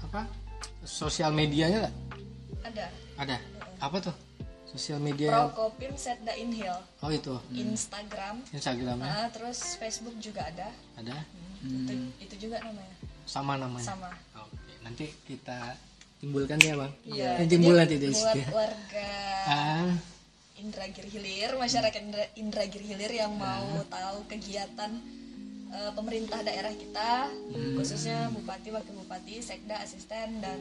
apa? 0.00 0.24
Sosial 0.80 1.32
medianya 1.36 1.84
nggak? 1.84 1.94
Ada. 2.72 2.86
Ada? 3.20 3.36
Apa 3.80 3.96
tuh? 4.00 4.16
Sosial 4.70 5.02
media 5.02 5.34
Prokopim 5.50 5.98
Setda 5.98 6.30
Inhil, 6.38 6.78
oh 7.02 7.10
itu. 7.10 7.34
Instagram, 7.50 8.38
Instagramnya 8.54 9.26
nah, 9.26 9.28
terus 9.34 9.74
Facebook 9.82 10.14
juga 10.22 10.46
ada. 10.46 10.70
ada? 10.94 11.26
Itu, 11.66 11.94
itu 12.22 12.34
juga 12.46 12.62
namanya. 12.62 12.94
sama 13.26 13.58
namanya? 13.58 13.90
Sama. 13.90 14.10
oke 14.38 14.72
nanti 14.86 15.10
kita 15.26 15.74
timbulkan 16.22 16.62
ya 16.62 16.78
bang. 16.78 16.92
Iya. 17.02 17.30
Eh, 17.42 17.46
timbul 17.50 17.74
nanti 17.74 17.98
di 17.98 18.14
buat 18.14 18.46
warga 18.54 19.10
ah 19.50 19.90
Indragiri 20.60 21.08
Hilir, 21.08 21.50
masyarakat 21.54 22.00
Indra, 22.00 22.24
Indragiri 22.34 22.86
Hilir 22.86 23.12
yang 23.14 23.32
mau 23.34 23.64
tahu 23.86 24.24
kegiatan 24.26 24.92
eh, 25.68 25.90
pemerintah 25.92 26.40
daerah 26.40 26.72
kita, 26.72 27.30
khususnya 27.74 28.28
bupati, 28.30 28.68
wakil 28.68 28.94
bupati, 28.96 29.40
sekda, 29.40 29.78
asisten 29.78 30.38
dan 30.38 30.58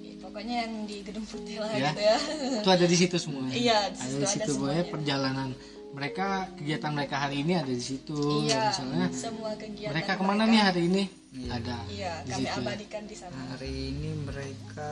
ya, 0.00 0.14
pokoknya 0.18 0.54
yang 0.62 0.72
di 0.84 1.00
Gedung 1.00 1.24
Putih 1.24 1.58
lah 1.58 1.72
Ya. 1.72 1.90
gitu 1.90 2.02
ya. 2.02 2.16
itu 2.56 2.70
ada 2.70 2.86
di 2.86 2.96
situ 2.96 3.16
semua 3.16 3.42
Iya, 3.52 3.88
di 3.88 3.96
ada 3.96 3.98
situ 3.98 4.14
di 4.14 4.20
ada 4.20 4.28
situ 4.28 4.50
pokoknya 4.52 4.60
semuanya. 4.78 4.92
perjalanan 4.92 5.48
mereka 5.92 6.26
kegiatan 6.56 6.90
mereka 6.90 7.16
hari 7.20 7.36
ini 7.40 7.52
ada 7.54 7.68
di 7.70 7.84
situ 7.84 8.16
Iya, 8.42 8.60
misalnya 8.70 9.06
semua 9.12 9.50
kegiatan 9.54 9.92
mereka 9.92 10.12
ke 10.14 10.22
mana 10.22 10.42
nih 10.46 10.60
hari 10.62 10.82
ini 10.86 11.02
ada 11.48 11.76
Iya, 11.86 12.12
di 12.22 12.30
kami 12.30 12.38
situ 12.38 12.48
ya. 12.50 12.62
abadikan 12.62 13.02
di 13.04 13.16
sana. 13.16 13.36
hari 13.50 13.72
ini 13.90 14.08
mereka 14.22 14.88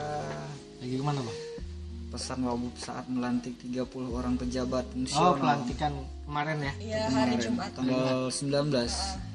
lagi 0.77 0.93
ke 0.93 1.03
mana 1.03 1.19
bang 1.21 1.39
pesan 2.11 2.43
wabub 2.43 2.75
saat 2.75 3.07
melantik 3.07 3.55
30 3.63 3.87
orang 4.11 4.35
pejabat 4.35 4.83
oh 4.83 4.91
fungsional 4.93 5.39
pelantikan 5.39 5.93
kemarin 6.27 6.57
ya? 6.59 6.73
Iya, 6.77 7.01
hari 7.07 7.35
Jumat. 7.39 7.71
tanggal 7.71 8.27
19 8.27 9.31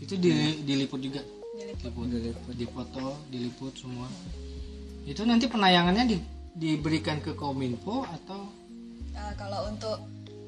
itu 0.00 0.14
di, 0.16 0.32
diliput 0.64 1.00
juga? 1.00 1.20
Diliput. 1.56 2.08
diliput. 2.08 2.52
Dipoto 2.56 3.06
diliput 3.28 3.72
semua. 3.76 4.08
Itu 5.04 5.22
nanti 5.28 5.46
penayangannya 5.46 6.04
di, 6.08 6.16
diberikan 6.56 7.20
ke 7.20 7.36
kominfo 7.36 8.04
atau? 8.08 8.48
Nah, 9.12 9.32
kalau 9.36 9.68
untuk 9.68 9.96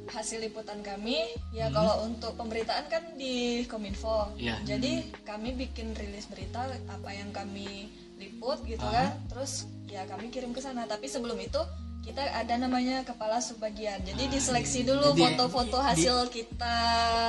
hasil 0.08 0.40
liputan 0.40 0.80
kami, 0.80 1.20
Hmm. 1.20 1.56
ya 1.56 1.66
kalau 1.68 2.08
untuk 2.08 2.32
pemberitaan 2.36 2.88
kan 2.88 3.04
di 3.20 3.64
Kominfo. 3.68 4.32
Iya. 4.40 4.56
Jadi 4.64 5.12
kami 5.24 5.52
bikin 5.52 5.92
rilis 5.92 6.24
berita 6.28 6.64
apa 6.88 7.10
yang 7.12 7.28
kami 7.28 7.92
liput 8.18 8.58
gitu 8.64 8.82
Ah. 8.82 8.92
kan. 8.92 9.08
Terus 9.28 9.52
ya 9.86 10.04
kami 10.04 10.28
kirim 10.28 10.50
ke 10.50 10.58
sana. 10.58 10.84
Tapi 10.84 11.06
sebelum 11.06 11.36
itu 11.36 11.58
kita 12.00 12.20
ada 12.22 12.54
namanya 12.56 13.02
kepala 13.02 13.38
subbagian. 13.38 14.00
Jadi 14.00 14.28
diseleksi 14.28 14.82
dulu 14.82 15.02
Ah, 15.02 15.12
Jadi, 15.12 15.22
foto-foto 15.24 15.76
di- 15.76 15.86
hasil 15.86 16.16
kita. 16.28 16.76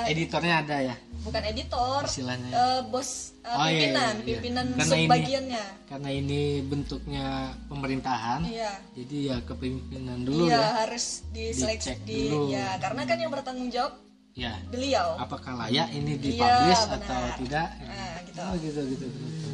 editornya 0.05 0.55
ada 0.59 0.77
ya 0.83 0.95
Bukan 1.19 1.43
editor, 1.43 1.99
istilahnya 2.01 2.47
eh, 2.47 2.81
bos 2.85 3.35
eh, 3.37 3.51
Oh, 3.51 3.67
iya, 3.67 3.91
pimpinan, 3.91 3.99
iya, 4.07 4.15
iya. 4.15 4.23
pimpinan 4.25 4.65
Karena 4.71 4.79
ini- 4.87 5.03
subbagiannya. 5.03 5.65
karena 5.85 6.09
ini 6.13 6.41
bentuknya 6.63 7.25
pemerintahan 7.67 8.39
Iya. 8.41 8.71
jadi 8.95 9.17
ya 9.25 9.37
kepemimpinan 9.43 10.17
dulu 10.23 10.47
Iya, 10.47 10.55
ya 10.55 10.67
harus 10.79 11.05
diseleksi 11.29 11.91
Dicek 11.91 11.99
di 12.05 12.19
dulu. 12.25 12.55
ya 12.55 12.71
karena 12.77 13.01
kan 13.03 13.17
yang 13.17 13.31
bertanggung 13.31 13.67
jawab 13.67 13.99
ya 14.31 14.55
beliau. 14.65 15.19
apakah 15.19 15.59
layak 15.59 15.91
ini 15.91 16.15
Iya, 16.15 16.23
dipublish 16.23 16.83
benar. 16.87 16.99
atau 17.03 17.21
tidak 17.37 17.67
Nah, 17.77 18.15
gitu. 18.23 18.39
oh 18.39 18.53
gitu 18.55 18.81
gitu, 18.87 19.05
gitu. 19.11 19.49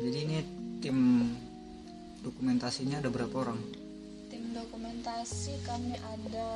Jadi 0.00 0.18
ini 0.28 0.38
tim 0.84 0.98
dokumentasinya 2.20 3.00
ada 3.00 3.08
berapa 3.08 3.32
orang? 3.32 3.58
Tim 4.28 4.52
dokumentasi 4.52 5.62
kami 5.64 5.96
ada 5.96 6.48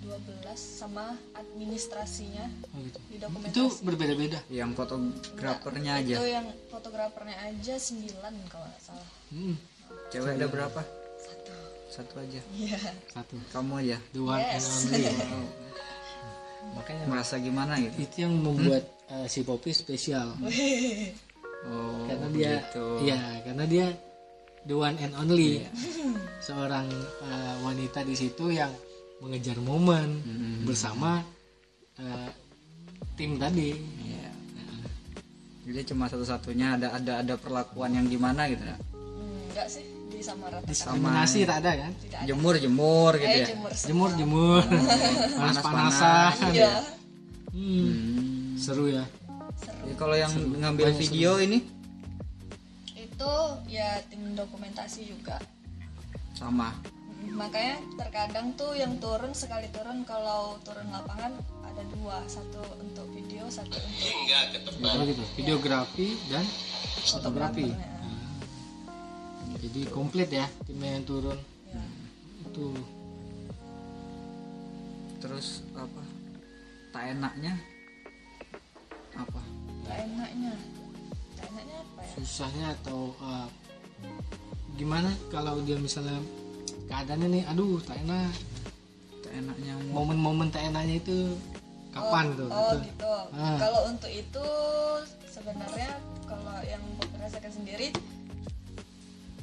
12 0.00 0.16
sama 0.56 1.14
administrasinya. 1.36 2.48
Oh, 2.72 2.80
gitu. 2.82 2.98
di 3.12 3.16
dokumentasi. 3.20 3.52
itu 3.52 3.62
berbeda-beda? 3.84 4.38
Yang 4.48 4.70
fotografernya 4.74 5.92
aja? 6.00 6.14
itu 6.18 6.26
yang 6.26 6.46
fotografernya 6.72 7.36
aja 7.46 7.74
9 7.76 8.50
kalau 8.50 8.66
nggak 8.66 8.82
salah. 8.82 9.08
Hmm, 9.30 9.54
cewek 10.10 10.40
ada 10.40 10.46
berapa? 10.48 10.80
Satu. 11.20 11.52
Satu 11.90 12.14
aja. 12.18 12.40
Iya. 12.56 12.80
Satu. 13.12 13.34
Kamu 13.52 13.72
aja. 13.78 13.96
The 14.16 14.20
one 14.24 14.40
and 14.40 14.58
Yes. 14.58 14.88
only 14.88 15.04
makanya 16.76 17.04
merasa 17.08 17.34
gimana 17.40 17.74
gitu? 17.82 17.96
itu 17.98 18.16
yang 18.22 18.34
membuat 18.36 18.84
eh, 19.10 19.26
si 19.26 19.42
Poppy 19.42 19.74
spesial 19.74 20.36
oh 21.66 22.06
karena 22.06 22.26
dia 22.30 22.52
gitu. 22.62 22.86
ya 23.04 23.18
karena 23.42 23.64
dia 23.64 23.86
the 24.62 24.76
one 24.76 24.96
and 24.96 25.12
only. 25.16 25.64
Seorang 26.46 26.88
eh, 27.20 27.54
wanita 27.60 28.00
di 28.02 28.12
situ 28.12 28.48
yang 28.48 28.72
mengejar 29.20 29.56
momen 29.56 30.20
Mm-mm. 30.20 30.64
bersama 30.64 31.20
eh, 31.96 32.28
tim 33.14 33.36
tadi. 33.36 33.76
Iya. 34.00 34.28
jadi 35.60 35.80
cuma 35.86 36.08
satu-satunya 36.08 36.76
ada 36.76 36.88
ada 36.92 37.12
ada 37.20 37.34
perlakuan 37.36 37.92
yang 37.92 38.08
gimana 38.08 38.48
gitu 38.48 38.64
ya 38.64 38.74
Hmm, 38.90 39.52
enggak 39.52 39.68
sih 39.68 39.84
disamaratakan 40.10 40.66
diskriminasi 40.66 41.38
tak 41.44 41.58
ada 41.62 41.72
kan? 41.78 41.92
Tidak 41.96 42.18
ada. 42.18 42.26
Jemur 42.26 42.54
jemur 42.56 43.12
gitu 43.14 43.28
eh 43.30 43.40
ya? 43.40 43.46
jemur 43.52 43.70
jemur 43.72 44.10
jemur. 44.16 44.62
Panas 45.40 45.56
panasan 45.60 46.32
iya. 46.50 46.72
Hmm, 47.52 47.92
Hmm. 47.92 48.56
seru 48.56 48.88
ya 48.88 49.04
seru. 49.60 49.84
Jadi 49.84 49.94
kalau 49.96 50.16
yang 50.16 50.32
ngambil 50.32 50.96
video. 50.96 51.36
ini? 51.38 51.58
Itu 52.96 53.32
ya 53.68 54.00
tim 54.08 54.32
dokumentasi 54.32 55.06
juga. 55.12 55.36
Sama. 56.32 56.72
Makanya 57.20 57.76
terkadang 58.00 58.56
tuh 58.56 58.72
yang 58.72 58.96
turun 58.96 59.36
sekali 59.36 59.68
turun 59.70 60.08
kalau 60.08 60.56
turun 60.64 60.88
lapangan 60.88 61.36
ada 61.68 61.82
dua. 61.92 62.24
Satu 62.24 62.64
untuk 62.80 63.06
video 63.12 63.44
satu 63.52 63.76
untuk 63.76 64.88
oh 64.88 65.04
gitu 65.04 65.22
videografi 65.36 66.16
dan 66.32 66.44
fotografi. 67.04 67.68
Fotografernya. 67.68 67.98
Nah, 69.50 69.58
jadi 69.60 69.80
komplit 69.92 70.28
ya 70.32 70.46
timnya 70.64 70.96
yang 70.96 71.04
turun. 71.04 71.38
Ya. 71.68 71.82
itu. 72.48 72.68
Terus 75.20 75.60
apa? 75.76 76.02
Tak 76.90 77.04
enaknya 77.14 77.54
apa 79.14 79.49
tak 79.90 79.98
enaknya. 80.06 80.54
Enaknya 81.42 81.76
apa 81.82 82.00
ya? 82.06 82.10
Susahnya 82.14 82.66
atau 82.78 83.00
eh, 83.18 83.48
gimana 84.78 85.10
kalau 85.34 85.58
dia 85.66 85.76
misalnya 85.82 86.22
keadaannya 86.86 87.28
nih 87.34 87.42
aduh 87.50 87.82
tak 87.82 87.98
enak. 88.06 88.34
Tak 89.26 89.32
enaknya. 89.34 89.74
Momen-momen 89.90 90.48
tak 90.54 90.70
enaknya 90.70 91.02
itu 91.02 91.34
kapan 91.90 92.26
tuh? 92.38 92.46
oh 92.46 92.70
Itu. 92.78 92.86
gitu. 92.86 93.14
Ah. 93.34 93.58
kalau 93.58 93.80
untuk 93.90 94.10
itu 94.14 94.46
sebenarnya 95.26 95.90
kalau 96.22 96.54
yang 96.62 96.82
Bob 97.02 97.10
rasakan 97.18 97.50
sendiri 97.50 97.90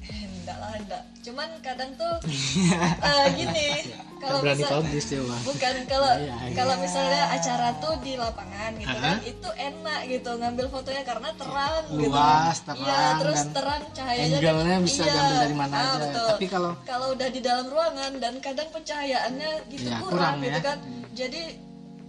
eh, 0.07 0.19
enggak 0.31 0.57
lah 0.63 0.71
enggak. 0.79 1.03
Cuman 1.27 1.49
kadang 1.59 1.91
tuh 1.99 2.15
eh, 3.11 3.25
gini 3.35 3.67
kalau 4.17 4.39
berani 4.39 4.59
misal 4.59 4.79
publish 4.79 5.05
dia 5.07 5.21
Bang. 5.21 5.41
bukan 5.43 5.75
kalau 5.85 6.11
Iya, 6.13 6.35
iya. 6.35 6.53
kalau 6.53 6.75
misalnya 6.77 7.23
acara 7.29 7.69
tuh 7.77 7.93
di 7.99 8.13
lapangan 8.13 8.71
gitu 8.75 8.97
kan 8.97 9.17
itu 9.23 9.49
enak 9.53 9.99
gitu 10.07 10.29
ngambil 10.33 10.65
fotonya 10.67 11.03
karena 11.03 11.29
terang 11.33 11.83
gitu 11.87 12.09
Luas, 12.09 12.57
terang, 12.59 12.77
iya 12.79 13.01
terus 13.17 13.37
dan 13.37 13.47
terang 13.53 13.81
cahayanya 13.91 14.27
kan- 14.33 14.43
angle-nya 14.47 14.77
bisa 14.79 15.01
iya, 15.01 15.11
diambil 15.11 15.37
dari 15.39 15.55
mana 15.55 15.73
ah, 15.73 15.81
aja. 15.83 15.97
betul. 15.99 16.27
Tapi 16.27 16.45
kalau- 16.47 16.75
kalau 16.83 17.07
udah 17.11 17.29
di 17.29 17.39
dalam 17.39 17.65
ruangan 17.65 18.11
dan 18.17 18.33
kadang 18.37 18.69
pencahayaannya 18.69 19.51
gitu 19.67 19.87
Iya, 19.87 19.97
kurang, 19.97 20.11
kurang 20.11 20.35
gitu 20.39 20.51
ya. 20.53 20.63
kan 20.63 20.77
jadi 21.11 21.41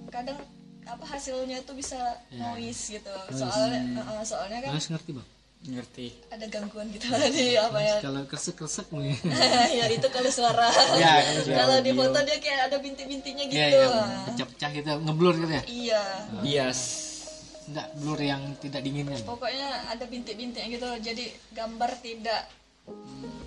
kadang 0.09 0.39
apa 0.85 1.05
hasilnya 1.07 1.59
tuh 1.63 1.75
bisa 1.75 2.01
Iya. 2.29 2.41
noise 2.51 2.83
gitu 2.91 3.13
soalnya 3.31 3.81
eh, 3.93 4.01
eh, 4.01 4.23
soalnya 4.23 4.59
kan 4.59 4.71
harus 4.73 4.89
ngerti 4.89 5.11
bang 5.13 5.29
ngerti. 5.67 6.15
Ada 6.31 6.47
gangguan 6.47 6.87
gitu 6.95 7.11
lah 7.11 7.27
di 7.35 7.59
apa 7.59 7.79
ya? 7.83 7.97
Kalau 7.99 8.23
kresek 8.25 8.55
kresek 8.57 8.87
nih. 8.95 9.19
Ya 9.79 9.85
itu 9.91 10.07
kalau 10.09 10.31
suara. 10.31 10.71
Ya, 11.03 11.19
kalau 11.19 11.43
suara 11.43 11.59
kalau 11.59 11.77
di 11.83 11.91
foto 11.93 12.19
dia 12.23 12.39
kayak 12.39 12.61
ada 12.71 12.77
bintik-bintiknya 12.79 13.45
Iya, 13.45 13.51
gitu. 13.51 13.77
iya, 13.77 13.89
pecah-pecah 14.31 14.71
gitu 14.73 14.89
ngeblur 15.03 15.35
gitu 15.37 15.53
ya? 15.53 15.63
Iya. 15.67 16.03
Bias 16.41 16.81
enggak 17.69 17.89
blur 18.01 18.17
yang 18.17 18.43
tidak 18.57 18.81
diinginkan. 18.81 19.21
Pokoknya 19.29 19.69
ada 19.93 20.05
bintik-bintiknya 20.09 20.69
gitu 20.73 20.89
jadi 21.05 21.25
gambar 21.53 21.91
tidak 22.01 22.49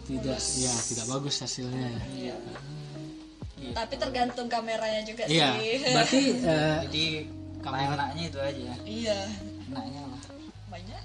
tidak 0.06 0.38
ya 0.38 0.74
tidak 0.86 1.06
bagus 1.10 1.36
hasilnya. 1.41 1.89
Ya 2.13 2.36
iya. 3.58 3.74
tapi 3.74 3.93
tergantung 3.93 4.45
kameranya 4.45 5.02
juga 5.02 5.26
iya 5.26 5.54
sih. 5.58 5.82
berarti 5.86 6.21
eh, 6.38 6.78
jadi 6.86 7.06
Kamera- 7.62 7.93
enaknya 7.93 8.24
itu 8.26 8.39
aja. 8.41 8.62
Ya 8.62 8.76
iya. 8.86 9.19
Enaknya 9.69 10.02
banyak. 10.71 11.03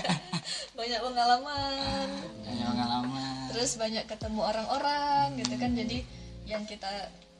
Banyak 0.78 1.00
pengalaman. 1.00 2.08
Hanya 2.44 2.64
pengalaman. 2.68 3.46
Terus 3.48 3.80
banyak 3.80 4.04
ketemu 4.04 4.40
orang-orang 4.44 5.38
gitu 5.40 5.54
kan. 5.56 5.70
Jadi 5.72 6.04
yang 6.44 6.62
kita 6.68 6.90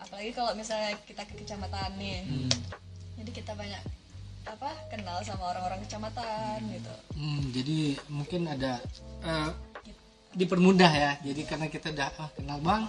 apalagi 0.00 0.30
kalau 0.32 0.56
misalnya 0.56 0.96
kita 1.04 1.28
ke 1.28 1.44
kecamatan 1.44 1.92
nih. 2.00 2.24
Hmm, 2.24 2.50
jadi 3.20 3.30
kita 3.34 3.52
banyak 3.52 3.82
apa 4.44 4.70
kenal 4.88 5.20
sama 5.20 5.52
orang-orang 5.52 5.84
kecamatan 5.84 6.64
gitu. 6.72 6.94
Hmm, 7.18 7.42
jadi 7.52 7.78
mungkin 8.08 8.48
ada 8.48 8.80
eh, 9.26 9.50
dipermudah 10.32 10.92
ya. 10.94 11.12
Jadi 11.20 11.42
karena 11.44 11.66
kita 11.68 11.92
udah 11.92 12.08
ah, 12.16 12.30
kenal 12.32 12.58
bang 12.64 12.84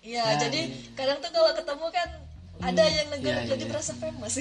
iya 0.00 0.36
jadi 0.40 0.60
kadang 0.96 1.20
tuh 1.20 1.30
kalau 1.32 1.52
ketemu 1.52 1.86
kan 1.92 2.08
ada 2.60 2.84
yang 2.84 3.08
negur 3.08 3.32
iya, 3.32 3.48
jadi 3.56 3.64
iya. 3.64 3.70
merasa 3.72 3.92
famous. 3.96 4.36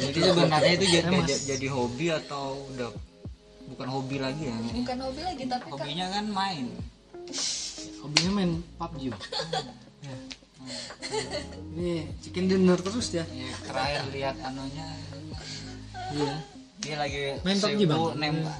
Jadi 0.00 0.18
sebenarnya 0.24 0.72
itu 0.72 0.86
jadi, 0.88 1.16
jadi 1.52 1.66
hobi 1.68 2.06
atau 2.16 2.64
udah 2.72 2.88
bukan 3.68 3.88
hobi 3.92 4.16
lagi 4.18 4.48
ya 4.48 4.56
bukan 4.56 4.98
hobi 5.04 5.20
lagi 5.22 5.44
tapi 5.44 5.68
kan 5.68 5.72
hobinya 5.76 6.06
kan 6.12 6.24
main. 6.32 6.66
Hobinya 7.98 8.30
main 8.30 8.50
PUBG 8.78 9.10
bang 9.10 9.22
Ya. 9.98 10.14
ini 11.74 12.06
chicken 12.22 12.46
dinner 12.46 12.78
terus 12.78 13.10
ya? 13.10 13.26
Ya, 13.26 13.50
terakhir 13.66 14.02
lihat 14.14 14.36
anunya. 14.44 14.86
Iya. 16.14 16.34
Dia 16.78 16.94
lagi 16.94 17.42
Main 17.42 17.58
PUBG, 17.58 17.80
Bang? 17.90 18.14
nembak. 18.14 18.58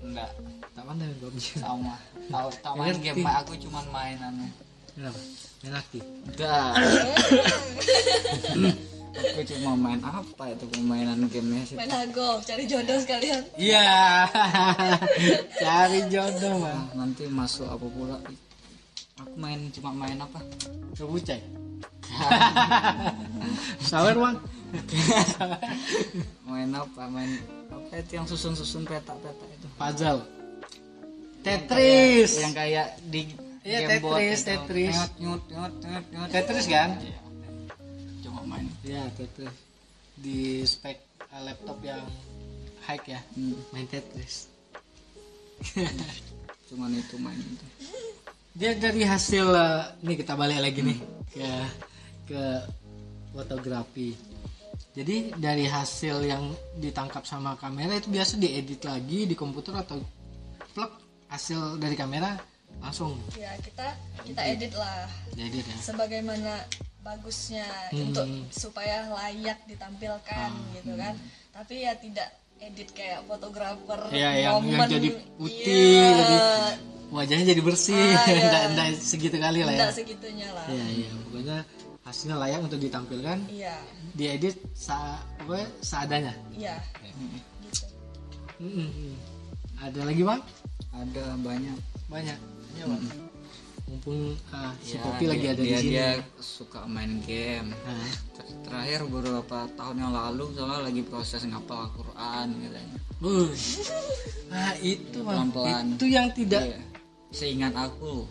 Enggak. 0.00 0.30
Tak 0.72 0.82
main 0.88 1.12
PUBG 1.20 1.60
sama. 1.60 1.94
Tahu 2.32 2.48
tahu 2.64 2.74
main 2.80 2.96
game 2.98 3.28
aku 3.28 3.52
cuman 3.60 3.84
main 3.92 4.18
anu. 4.24 4.48
Kenapa? 4.96 5.20
Main 5.62 5.74
aktif? 5.76 6.02
Udah 6.32 6.72
aku 9.14 9.40
cuma 9.48 9.72
main 9.74 10.00
apa 10.00 10.44
itu 10.50 10.64
permainan 10.68 11.24
gamenya 11.28 11.64
sih? 11.64 11.76
Main 11.76 11.90
hago 11.90 12.40
cari 12.44 12.64
jodoh 12.66 12.98
sekalian. 13.00 13.42
Iya. 13.56 13.88
Cari 15.62 16.00
jodoh 16.08 16.54
bang. 16.60 16.76
Ah, 16.76 16.86
nanti 16.94 17.24
masuk 17.26 17.66
apa 17.66 17.86
pula? 17.86 18.16
Aku 19.18 19.34
main 19.34 19.70
cuma 19.72 19.90
main 19.90 20.18
apa? 20.18 20.38
Kebucai 20.94 21.40
sawer 23.88 24.16
bang. 24.16 24.36
Main 26.48 26.68
apa? 26.76 27.02
Main 27.08 27.40
apa 27.72 27.94
itu 27.96 28.12
yang 28.20 28.26
susun-susun 28.28 28.84
peta-peta 28.84 29.44
itu? 29.48 29.66
Puzzle. 29.76 30.20
Tetris 31.40 32.32
yang 32.42 32.52
kayak 32.52 33.00
di 33.08 33.32
Iya, 33.64 33.84
game 33.84 34.00
board 34.00 34.16
Tetris. 34.20 34.40
Tetris. 34.48 34.96
nyut 34.96 35.12
nyut 35.20 35.42
nyut 35.52 35.72
nyut 35.84 36.04
nyut. 36.08 36.28
Tetris 36.32 36.66
kan? 36.66 36.96
Iya. 37.00 37.16
Main. 38.48 38.66
Iya 38.80 39.04
Tetris 39.12 39.52
di 40.18 40.64
spek 40.64 40.98
uh, 41.30 41.42
laptop 41.44 41.78
yang 41.84 42.02
high 42.88 43.04
ya. 43.04 43.20
Hmm, 43.36 43.54
main 43.70 43.86
Tetris. 43.86 44.48
Cuman 46.72 46.96
itu 46.96 47.16
main 47.20 47.38
itu. 47.38 47.66
Dia 48.56 48.74
dari 48.74 49.04
hasil 49.04 49.46
uh, 49.52 49.92
nih 50.02 50.16
kita 50.18 50.34
balik 50.34 50.58
lagi 50.64 50.80
nih 50.82 50.98
ke 51.30 51.48
ke 52.26 52.42
fotografi. 53.36 54.16
Jadi 54.96 55.30
dari 55.38 55.68
hasil 55.68 56.26
yang 56.26 56.50
ditangkap 56.80 57.22
sama 57.22 57.54
kamera 57.54 57.94
itu 57.94 58.10
biasa 58.10 58.34
diedit 58.34 58.82
lagi 58.82 59.30
di 59.30 59.38
komputer 59.38 59.70
atau 59.78 60.02
plug 60.74 60.90
hasil 61.30 61.78
dari 61.78 61.94
kamera 61.94 62.34
langsung. 62.82 63.14
Ya 63.38 63.54
kita 63.62 63.94
kita 64.26 64.40
edit. 64.42 64.72
lah. 64.74 65.06
Diedit 65.38 65.62
ya. 65.62 65.76
Sebagaimana 65.92 66.66
bagusnya 67.08 67.64
Hmm. 67.88 68.12
untuk 68.12 68.26
supaya 68.52 69.08
layak 69.08 69.64
ditampilkan 69.64 70.50
gitu 70.76 70.92
kan. 70.94 71.14
Tapi 71.50 71.74
ya 71.82 71.96
tidak 71.96 72.28
edit 72.58 72.92
kayak 72.92 73.24
fotografer 73.24 74.00
Iya, 74.12 74.30
yang, 74.44 74.60
yang 74.60 74.76
momen. 74.76 74.88
jadi 74.90 75.08
putih 75.38 75.94
Iya, 75.94 76.08
jadi 76.12 76.36
wajahnya 77.08 77.44
jadi 77.48 77.62
bersih. 77.64 77.96
Ah. 78.12 78.26
Nggak- 78.28 78.66
nggak 78.76 78.88
segitu 79.00 79.36
kali 79.38 79.60
lah 79.64 79.72
ya. 79.72 79.78
Nggak 79.80 79.94
segitunya 79.96 80.48
lah. 80.52 80.66
Iya 80.68 80.86
iya. 80.92 81.08
Pokoknya 81.24 81.56
hasilnya 82.04 82.36
layak 82.36 82.60
untuk 82.60 82.80
ditampilkan 82.80 83.38
iya. 83.48 83.74
diedit 84.12 84.56
sa 84.74 85.16
apa, 85.40 85.64
seadanya. 85.80 86.32
Iya. 86.52 86.76
Gitu. 87.64 87.84
Mm-mm. 88.60 89.14
ada 89.78 90.00
lagi 90.02 90.22
bang? 90.22 90.40
Ada 90.90 91.24
banyak. 91.38 91.78
Banyak. 92.10 92.38
Ya 92.74 92.84
bang 92.84 93.02
mumpung 93.88 94.36
ah, 94.48 94.76
si 94.78 94.94
Ya, 94.94 95.08
dia- 95.16 95.26
lagi 95.26 95.46
ada 95.46 95.56
dia, 95.58 95.64
di 95.64 95.80
sini 95.80 95.90
dia 95.90 96.08
suka 96.36 96.84
main 96.84 97.18
game 97.20 97.72
Nah, 97.72 98.04
Ter- 98.32 98.56
terakhir 98.62 99.00
beberapa 99.04 99.64
tahun 99.72 99.96
yang 99.98 100.12
lalu 100.12 100.44
soalnya 100.52 100.80
lagi 100.84 101.02
proses 101.02 101.40
ngapal 101.42 101.88
Al-Quran 101.88 102.46
katanya 102.54 102.96
nah 104.46 104.72
itu 104.78 105.18
bang 105.18 105.48
Pelan-pelan. 105.50 105.84
itu 105.90 106.04
yang 106.06 106.28
tidak 106.30 106.62
Iya. 106.64 106.80
seingat 107.30 107.74
aku 107.74 108.24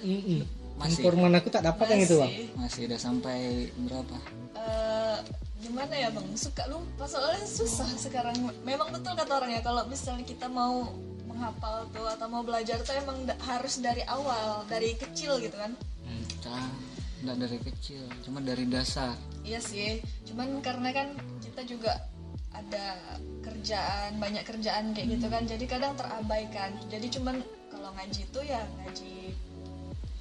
Mm-mm. 0.00 0.40
Masih. 0.74 1.00
informan 1.00 1.32
aku 1.34 1.48
tak 1.48 1.62
dapat 1.62 1.86
yang 1.86 2.02
itu 2.02 2.16
bang 2.16 2.28
Masih. 2.28 2.46
masih 2.56 2.80
udah 2.86 2.98
sampai 2.98 3.38
berapa 3.78 4.16
Eh, 4.56 5.18
gimana 5.60 5.92
ya 5.92 6.08
bang 6.08 6.24
suka 6.34 6.64
lupa 6.66 7.04
soalnya 7.04 7.40
susah 7.42 7.86
sekarang 7.94 8.34
memang 8.62 8.88
betul 8.90 9.12
kata 9.12 9.32
orang 9.34 9.50
ya 9.50 9.60
kalau 9.60 9.84
misalnya 9.84 10.24
kita 10.24 10.46
mau 10.46 10.88
menghafal 11.34 11.90
tuh 11.90 12.06
atau 12.06 12.26
mau 12.30 12.46
belajar 12.46 12.78
tuh 12.86 12.94
emang 12.94 13.26
da- 13.26 13.36
harus 13.42 13.82
dari 13.82 14.06
awal 14.06 14.62
dari 14.70 14.94
kecil 14.94 15.42
gitu 15.42 15.58
kan? 15.58 15.74
Hmm. 16.06 16.24
Nggak 17.26 17.36
dari 17.42 17.58
kecil 17.58 18.02
cuma 18.22 18.38
dari 18.38 18.64
dasar. 18.70 19.18
Iya 19.42 19.58
sih 19.58 19.98
cuman 20.30 20.62
karena 20.62 20.94
kan 20.94 21.08
kita 21.42 21.66
juga 21.66 22.06
ada 22.54 23.18
kerjaan 23.42 24.22
banyak 24.22 24.46
kerjaan 24.46 24.94
kayak 24.94 25.18
gitu 25.18 25.26
kan 25.26 25.42
jadi 25.42 25.64
kadang 25.66 25.98
terabaikan. 25.98 26.70
Jadi 26.86 27.06
cuman 27.18 27.42
kalau 27.66 27.90
ngaji 27.98 28.20
itu 28.30 28.40
ya 28.46 28.62
ngaji 28.78 29.34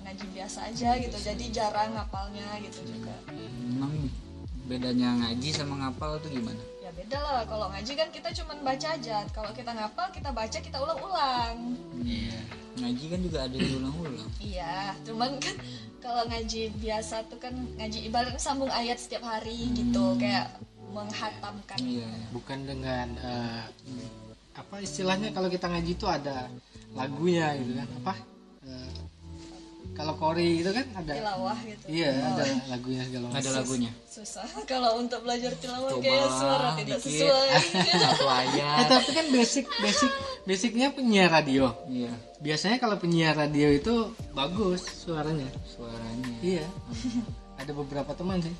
ngaji 0.04 0.26
biasa 0.36 0.60
aja 0.68 0.90
gitu 1.00 1.18
jadi 1.22 1.46
jarang 1.54 1.94
ngapalnya 1.94 2.58
gitu 2.66 2.90
juga. 2.90 3.14
Emang 3.30 4.10
bedanya 4.66 5.14
ngaji 5.22 5.50
sama 5.54 5.76
ngapal 5.86 6.18
tuh 6.24 6.32
gimana 6.34 6.73
beda 6.94 7.18
lah 7.20 7.44
kalau 7.50 7.68
ngaji 7.74 7.94
kan 7.98 8.10
kita 8.14 8.30
cuman 8.44 8.58
baca 8.62 8.88
aja. 8.94 9.18
Kalau 9.34 9.52
kita 9.52 9.72
ngapal 9.74 10.08
kita 10.14 10.30
baca 10.30 10.58
kita 10.62 10.78
ulang-ulang. 10.78 11.58
Iya. 12.02 12.38
Ngaji 12.74 13.06
kan 13.10 13.20
juga 13.22 13.38
ada 13.46 13.56
yang 13.56 13.74
ulang-ulang 13.80 14.30
iya 14.54 14.94
cuman 15.08 15.40
kan 15.40 15.56
kalau 16.04 16.28
ngaji 16.28 16.70
biasa 16.84 17.24
tuh 17.32 17.40
kan 17.40 17.56
ngaji 17.80 18.12
ibaratnya 18.12 18.42
sambung 18.42 18.68
ayat 18.68 19.00
setiap 19.00 19.24
hari 19.24 19.72
gitu 19.72 20.20
kayak 20.20 20.52
menghatamkan. 20.92 21.80
Iya. 21.80 22.12
Bukan 22.36 22.60
dengan 22.68 23.08
eh, 23.18 23.64
apa 24.54 24.84
istilahnya 24.84 25.34
kalau 25.34 25.48
kita 25.48 25.72
ngaji 25.72 25.92
itu 25.96 26.06
ada 26.06 26.52
lagunya 26.92 27.56
gitu 27.56 27.72
kan. 27.80 27.90
Apa 28.04 28.14
kalau 29.94 30.14
kori 30.18 30.66
itu 30.66 30.72
kan 30.74 30.86
ada. 30.98 31.12
Tilawah 31.14 31.58
gitu. 31.70 31.86
Iya 31.86 32.10
ada 32.34 32.44
lagunya 32.66 33.02
segala 33.06 33.26
ada 33.30 33.38
macam. 33.38 33.54
lagunya. 33.62 33.92
Susah. 34.10 34.46
Kalau 34.72 34.92
untuk 34.98 35.22
belajar 35.22 35.54
tilawah 35.62 35.90
Coba 35.94 36.02
kayak 36.02 36.30
suara 36.34 36.70
tidak 36.82 37.00
dikit. 37.00 37.22
sesuai. 37.30 37.50
Satu 38.04 38.26
eh 38.58 38.86
tapi 38.90 39.10
kan 39.14 39.26
basic 39.30 39.66
basic 39.80 40.12
basicnya 40.50 40.88
penyiar 40.92 41.30
radio. 41.30 41.78
Iya. 41.86 42.12
Biasanya 42.42 42.78
kalau 42.82 42.98
penyiar 42.98 43.38
radio 43.38 43.70
itu 43.70 44.12
bagus 44.34 44.82
suaranya. 44.84 45.48
Suaranya. 45.70 46.34
Iya. 46.42 46.66
Ada 47.62 47.72
beberapa 47.78 48.12
teman 48.18 48.42
sih 48.42 48.56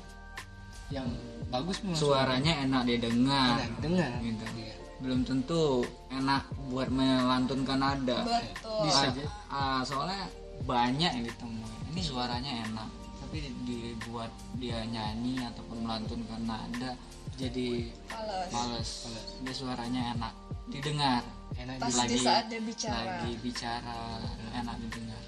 yang 0.94 1.10
bagus 1.50 1.82
memang 1.82 1.98
suaranya. 1.98 2.62
Enak 2.62 2.82
didengar 2.86 3.58
enak 3.58 3.78
dengar 3.82 4.12
gitu. 4.22 4.46
Iya. 4.54 4.74
belum 5.04 5.20
tentu 5.26 5.84
enak 6.08 6.48
buat 6.72 6.88
melantunkan 6.88 7.76
nada. 7.76 8.24
Betul. 8.24 8.88
Bisa. 8.88 9.10
Aja. 9.12 9.24
ah, 9.52 9.80
soalnya 9.84 10.24
banyak 10.62 11.10
yang 11.10 11.24
ditemui 11.26 11.74
ini 11.90 12.00
suaranya 12.02 12.52
enak 12.70 12.88
tapi 13.22 13.50
dibuat 13.66 14.30
dia 14.62 14.86
nyanyi 14.86 15.42
ataupun 15.42 15.82
melantunkan 15.82 16.42
nada 16.46 16.94
jadi 17.34 17.90
Males. 18.14 18.50
males. 18.54 18.90
Dia 19.42 19.54
suaranya 19.58 20.14
enak. 20.14 20.34
Didengar. 20.70 21.22
Enak 21.58 21.82
pas 21.82 21.90
di 22.06 22.14
di 22.14 22.18
saat 22.22 22.46
dia 22.46 22.62
bicara. 22.62 23.26
Lagi 23.26 23.34
bicara 23.42 23.98
enak 24.54 24.76
didengar. 24.86 25.22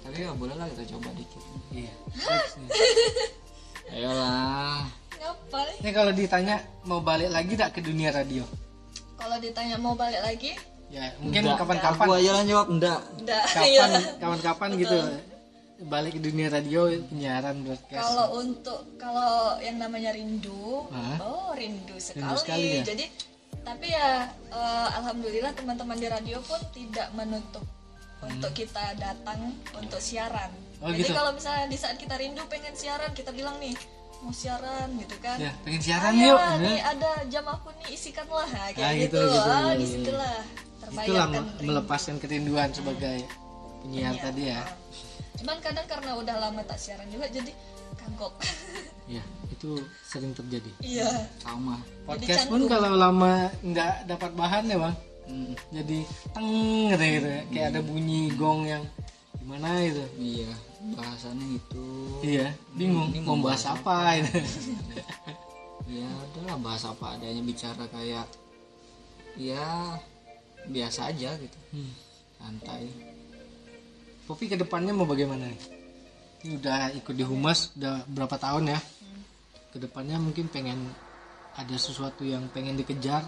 Tapi 0.00 0.16
ya 0.16 0.32
boleh 0.32 0.56
lah 0.56 0.66
kita 0.72 0.96
coba 0.96 1.12
dikit. 1.12 1.44
Iya. 1.76 1.92
Ayolah 3.92 4.88
Ini 5.84 5.90
kalau 5.92 6.10
ditanya 6.16 6.56
mau 6.88 7.04
balik 7.04 7.28
lagi 7.30 7.52
tak 7.54 7.76
ke 7.76 7.80
dunia 7.84 8.08
radio? 8.10 8.42
kalau 9.22 9.38
ditanya 9.38 9.78
mau 9.78 9.94
balik 9.94 10.18
lagi 10.18 10.58
Ya 10.92 11.08
mungkin 11.16 11.42
kapan-kapan, 11.56 12.04
aku 12.04 12.12
aja 12.14 12.30
lah 12.30 12.42
jawab 12.44 12.66
enggak 12.68 13.00
enggak 13.16 13.42
iya 13.64 13.80
kapan, 13.82 14.02
kapan-kapan 14.20 14.68
gitu 14.76 14.98
balik 15.82 16.12
ke 16.14 16.20
dunia 16.20 16.46
radio 16.46 16.80
penyiaran 17.02 17.56
broadcast. 17.64 17.96
kalau 17.98 18.26
untuk 18.38 18.80
kalau 19.00 19.56
yang 19.58 19.80
namanya 19.80 20.12
rindu 20.12 20.86
Hah? 20.92 21.18
oh 21.18 21.50
rindu 21.52 21.96
sekali, 21.96 22.38
sekali 22.38 22.68
ya? 22.78 22.84
jadi 22.86 23.04
tapi 23.62 23.86
ya 23.88 24.10
eh, 24.52 24.88
alhamdulillah 24.94 25.50
teman-teman 25.52 25.96
di 25.96 26.06
radio 26.06 26.38
pun 26.44 26.60
tidak 26.70 27.08
menutup 27.12 27.64
untuk 28.20 28.52
kita 28.52 28.94
datang 28.94 29.40
untuk 29.72 29.98
siaran 29.98 30.52
Hmm. 30.76 30.90
Oh, 30.90 30.90
jadi 30.90 31.06
gitu? 31.06 31.14
kalau 31.14 31.30
misalnya 31.30 31.66
di 31.66 31.78
saat 31.78 31.94
kita 31.94 32.18
rindu 32.18 32.42
pengen 32.46 32.74
siaran 32.74 33.14
kita 33.14 33.30
bilang 33.30 33.54
nih 33.56 33.70
mau 34.18 34.30
siaran 34.30 34.90
gitu 34.98 35.14
kan 35.18 35.38
Ya, 35.38 35.54
pengen 35.62 35.78
siaran 35.78 36.10
Ayo, 36.12 36.34
yuk. 36.34 36.40
nih 36.58 36.78
ada 36.78 37.10
jam 37.26 37.46
aku 37.46 37.70
nih 37.78 37.94
isikanlah 37.94 38.50
nah, 38.50 38.66
kayak 38.68 38.82
Ah, 38.82 38.94
gitu, 38.98 39.14
gitu, 39.14 39.30
gitu, 39.30 39.46
ah 39.46 39.62
iya, 39.62 39.72
di 39.72 39.78
iya. 39.78 39.94
situlah 39.94 40.38
Itulah 40.94 41.26
melepaskan 41.58 42.16
kerinduan 42.16 42.68
sebagai 42.68 43.24
penyiar 43.80 44.12
Iya. 44.12 44.22
tadi 44.22 44.42
ya. 44.46 44.60
cuman 45.34 45.58
kadang 45.58 45.86
karena 45.86 46.12
udah 46.14 46.36
lama 46.38 46.60
tak 46.62 46.76
siaran 46.76 47.08
juga 47.08 47.26
jadi 47.26 47.50
kagok 47.96 48.34
Ya, 49.10 49.18
itu 49.50 49.74
sering 50.02 50.30
terjadi. 50.30 50.70
iya 50.78 51.10
sama 51.36 51.82
Podcast 52.04 52.46
pun 52.46 52.64
kalau 52.64 52.92
lama 52.92 53.50
nggak 53.58 54.06
dapat 54.06 54.30
bahan 54.32 54.64
ya 54.66 54.78
bang, 54.78 54.96
Hmm, 55.22 55.52
jadi 55.70 55.98
teng 56.30 56.48
gitu, 56.88 57.04
gitu 57.16 57.28
ya. 57.28 57.42
kayak 57.48 57.66
ada 57.68 57.80
bunyi 57.80 58.30
gong 58.32 58.62
yang 58.64 58.82
gimana 59.36 59.82
gitu. 59.82 60.02
iya 60.16 60.50
bahasannya 60.92 61.46
itu 61.56 61.86
Iya, 62.22 62.46
bingung 62.72 63.10
Ini 63.10 63.22
mau 63.22 63.38
bahas 63.40 63.64
apa 63.64 64.18
gitu. 64.18 64.38
ya 65.98 66.06
udahlah 66.06 66.58
bahas 66.60 66.84
apa 66.84 67.04
adanya 67.12 67.42
bicara 67.42 67.84
kayak 67.88 68.26
ya 69.34 69.98
biasa 70.68 71.10
aja 71.10 71.34
gitu 71.38 71.58
Hmm. 71.72 71.92
santai 72.38 72.86
Popi 74.22 74.46
ke 74.46 74.54
depannya 74.54 74.94
mau 74.94 75.02
bagaimana? 75.02 75.50
Ini 76.46 76.54
udah 76.62 76.94
ikut 76.94 77.10
di 77.10 77.26
humas 77.26 77.74
udah 77.74 78.06
berapa 78.06 78.38
tahun 78.38 78.70
ya? 78.70 78.78
Ke 79.74 79.82
depannya 79.82 80.16
mungkin 80.22 80.46
pengen 80.46 80.78
ada 81.58 81.74
sesuatu 81.74 82.22
yang 82.22 82.46
pengen 82.54 82.78
dikejar 82.78 83.26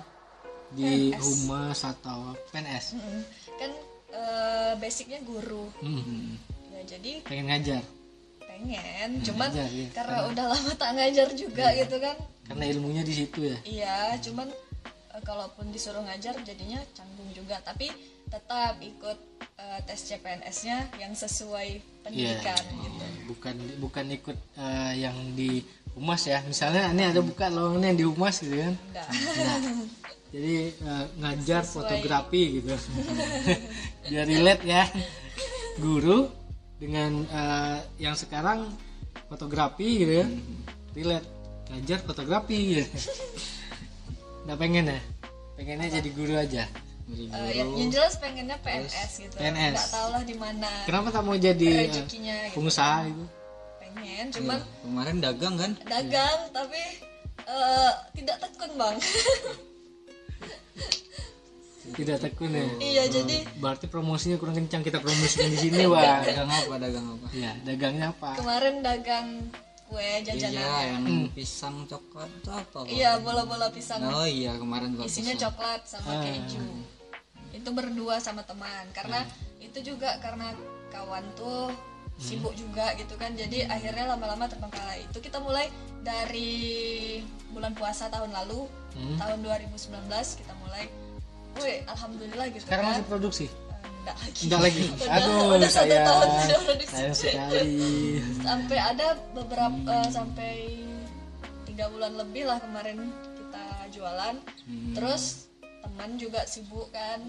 di 0.70 1.10
humas 1.12 1.82
atau 1.82 2.38
PNS. 2.54 2.94
Mm-mm. 2.94 3.20
kan 3.58 3.70
eh, 4.14 4.72
basicnya 4.78 5.18
guru 5.26 5.66
Hmm, 5.82 6.38
ya 6.72 6.80
jadi 6.86 7.10
pengen 7.26 7.46
ngajar 7.50 7.82
pengen 8.38 9.10
cuman 9.26 9.50
ngajar, 9.50 9.68
iya. 9.74 9.86
karena 9.90 10.18
udah 10.30 10.44
lama 10.54 10.72
tak 10.78 10.90
ngajar 10.94 11.28
juga 11.34 11.66
gitu 11.74 11.96
kan 11.98 12.16
karena 12.46 12.64
ilmunya 12.70 13.02
di 13.02 13.14
situ 13.14 13.50
ya. 13.50 13.58
iya 13.66 13.96
cuman 14.22 14.46
eh, 15.14 15.22
kalaupun 15.22 15.70
disuruh 15.70 16.02
ngajar 16.02 16.34
jadinya 16.42 16.82
canggung 16.92 17.30
juga. 17.30 17.62
Tapi 17.62 17.86
tetap 18.26 18.82
ikut 18.82 19.18
eh, 19.62 19.80
tes 19.86 20.00
CPNS-nya 20.10 20.98
yang 20.98 21.14
sesuai 21.14 22.02
pendidikan 22.02 22.58
gitu. 22.58 23.04
Bukan 23.30 23.56
bukan 23.78 24.06
ikut 24.10 24.38
eh, 24.58 24.92
yang 25.06 25.14
di 25.38 25.62
humas 25.94 26.26
ya. 26.26 26.42
Misalnya 26.42 26.90
ini 26.90 27.06
ada 27.06 27.22
buka 27.22 27.46
lowongan 27.46 27.94
yang 27.94 27.98
di 28.02 28.06
humas 28.06 28.42
gitu 28.42 28.58
kan. 28.58 28.74
Nah, 28.90 29.08
jadi 30.34 30.74
ngajar 31.22 31.62
fotografi 31.62 32.58
gitu. 32.58 32.74
Biar 34.10 34.26
relate 34.26 34.64
ya. 34.66 34.82
Guru 35.78 36.26
dengan 36.82 37.22
yang 38.02 38.18
sekarang 38.18 38.66
fotografi 39.30 40.02
gitu 40.02 40.12
ya. 40.22 40.26
Relate. 40.98 41.28
Ngajar 41.70 41.98
fotografi 42.02 42.58
gitu. 42.82 42.90
Nggak 44.44 44.58
pengen 44.58 44.84
ya? 44.92 45.00
Pengennya 45.54 45.88
jadi 46.00 46.08
guru 46.12 46.34
aja? 46.36 46.64
Jadi 47.04 47.22
Eh, 47.28 47.52
yang, 47.60 47.68
yang 47.76 47.90
jelas 47.92 48.16
pengennya 48.16 48.56
PNS 48.64 49.10
gitu. 49.20 49.34
PNS. 49.36 49.76
nggak 49.76 49.90
tahu 49.92 50.08
lah 50.08 50.22
di 50.24 50.36
mana 50.40 50.70
kenapa 50.88 51.12
tak 51.12 51.20
mau 51.20 51.36
jadi 51.36 51.68
eh, 51.68 51.80
rezekinya 51.84 52.36
gitu. 52.48 52.54
pengusaha 52.56 52.96
gitu 53.12 53.24
pengen 53.76 54.26
cuman 54.32 54.58
kemarin 54.80 55.16
dagang 55.20 55.54
kan? 55.54 55.70
Dagang 55.84 56.38
tapi 56.50 56.80
eh, 57.44 57.92
tidak 58.16 58.36
tekun 58.40 58.70
bang. 58.74 58.96
Tidak 61.84 62.16
tekun 62.16 62.48
ya? 62.50 62.64
Iya 62.80 63.04
jadi 63.12 63.44
berarti 63.60 63.86
promosinya 63.86 64.40
kurang 64.40 64.56
kencang 64.56 64.80
kita 64.80 64.98
promosikan 64.98 65.52
di 65.52 65.58
sini 65.60 65.84
wah 65.84 66.24
dagang 66.24 66.48
apa 66.48 66.74
dagang 66.80 67.06
apa? 67.12 67.26
Ya 67.36 67.52
dagangnya 67.60 68.16
apa? 68.16 68.40
Kemarin 68.40 68.80
dagang 68.80 69.26
kue 69.84 70.10
jajanan. 70.22 70.54
Iya 70.54 70.74
yang 70.90 71.04
pisang 71.30 71.84
coklat 71.84 72.30
itu 72.32 72.50
apa 72.50 72.78
Bang? 72.78 72.86
iya 72.86 73.10
bola-bola 73.16 73.68
pisang. 73.68 74.00
Oh 74.02 74.24
iya 74.24 74.52
kemarin 74.54 74.92
gua 74.92 75.04
isinya 75.04 75.32
pisang. 75.32 75.44
coklat 75.48 75.80
sama 75.84 76.10
Ah. 76.10 76.22
keju. 76.22 76.64
Itu 77.52 77.68
berdua 77.70 78.18
sama 78.18 78.42
teman 78.42 78.84
karena 78.90 79.22
itu 79.58 79.78
juga 79.84 80.18
karena 80.18 80.50
kawan 80.88 81.24
tuh 81.34 81.70
sibuk 82.16 82.54
juga 82.54 82.94
gitu 82.94 83.14
kan 83.14 83.34
jadi 83.34 83.66
akhirnya 83.66 84.06
lama-lama 84.08 84.46
terbengkalai 84.46 85.02
itu 85.02 85.18
kita 85.18 85.38
mulai 85.38 85.66
dari 86.00 87.18
bulan 87.50 87.72
puasa 87.72 88.06
tahun 88.06 88.30
lalu 88.32 88.70
Hmm. 88.92 89.18
tahun 89.18 89.42
2019 89.42 90.06
kita 90.36 90.54
mulai. 90.56 90.86
Woi 91.54 91.82
alhamdulillah 91.84 92.46
gitu 92.48 92.62
sekarang 92.64 92.82
kan. 92.84 92.90
masih 92.94 93.04
produksi 93.04 93.46
enggak 94.04 94.16
lagi. 94.20 94.38
Tidak 94.38 94.60
lagi 94.60 94.80
Udah- 94.84 95.10
aduh 95.10 95.40
udah 95.50 95.70
satu 95.70 95.88
saya 95.88 96.04
tahun 96.04 96.28
tidak 96.36 96.60
produksi. 96.60 97.02
sekali. 97.16 97.74
Sampai 98.38 98.78
ada 98.78 99.06
beberapa 99.32 99.94
eh, 99.96 100.08
sampai 100.10 100.54
tiga 101.64 101.84
bulan 101.88 102.12
lebih 102.14 102.42
lah 102.44 102.58
kemarin 102.60 102.98
kita 103.34 103.64
jualan. 103.90 104.34
Terus 104.94 105.22
teman 105.80 106.10
juga 106.16 106.44
sibuk 106.44 106.88
kan 106.90 107.20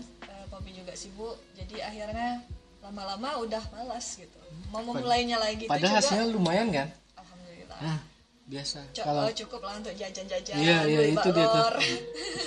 Poppy 0.45 0.71
juga 0.73 0.93
sibuk. 0.93 1.35
Jadi 1.53 1.79
akhirnya 1.79 2.43
lama-lama 2.79 3.41
udah 3.41 3.63
malas 3.71 4.13
gitu. 4.13 4.39
Mau 4.69 4.83
memulainya 4.83 5.35
lagi 5.35 5.65
padahal 5.65 5.97
hasilnya 5.97 6.27
lumayan 6.29 6.69
kan? 6.69 6.87
Alhamdulillah. 7.15 7.79
Nah 7.81 7.99
biasa. 8.45 8.77
Kalau 8.93 9.25
eh, 9.25 9.33
cukup 9.33 9.57
lah 9.59 9.73
untuk 9.75 9.97
jajan-jajan 9.97 10.53
Iya, 10.53 10.85
iya, 10.85 11.01
itu 11.09 11.29
dia 11.33 11.47
tuh. 11.49 11.65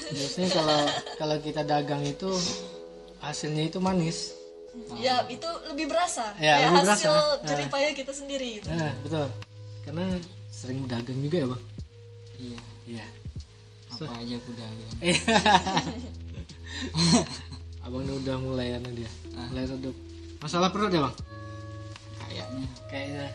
biasanya 0.08 0.48
kalau 0.54 0.80
kalau 1.18 1.36
kita 1.42 1.62
dagang 1.66 2.06
itu 2.06 2.30
hasilnya 3.18 3.66
itu 3.68 3.78
manis. 3.82 4.32
Ya 5.00 5.26
itu 5.26 5.48
lebih 5.72 5.90
berasa. 5.90 6.30
Ya, 6.38 6.62
kayak 6.62 6.70
lebih 6.70 6.90
hasil 6.94 7.10
berasa. 7.10 7.34
Nah. 7.34 7.46
jeripaya 7.50 7.88
kita 7.96 8.12
sendiri 8.14 8.62
gitu. 8.62 8.68
Nah 8.70 8.92
betul. 9.02 9.26
Karena 9.82 10.04
sering 10.52 10.86
dagang 10.86 11.18
juga 11.18 11.36
ya 11.42 11.46
bang? 11.50 11.62
Iya. 12.38 12.60
Iya. 12.86 13.06
Apa 13.90 14.04
aja 14.22 14.34
aku 14.38 14.50
dagang? 14.54 14.92
Abang 17.88 18.04
ini 18.04 18.12
udah 18.20 18.36
mulai 18.38 18.76
anu 18.76 18.92
dia 18.92 19.08
Ah. 19.34 19.48
mulai 19.50 19.64
redup. 19.66 19.96
Masalah 20.38 20.70
perut 20.70 20.92
ya 20.92 21.02
bang? 21.02 21.14
Kayaknya. 22.22 22.66
Kayaknya. 22.86 23.26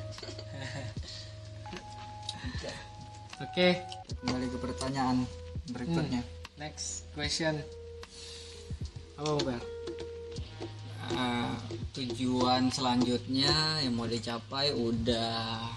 Oke. 3.43 3.67
Kembali 4.24 4.48
ke 4.48 4.58
pertanyaan 4.62 5.28
berikutnya. 5.76 6.22
Next 6.56 7.04
question. 7.12 7.60
Apa 9.19 9.36
bang 9.43 9.73
Ah, 11.12 11.52
tujuan 11.92 12.72
selanjutnya 12.72 13.84
yang 13.84 13.94
mau 14.00 14.08
dicapai 14.08 14.72
udah. 14.72 15.68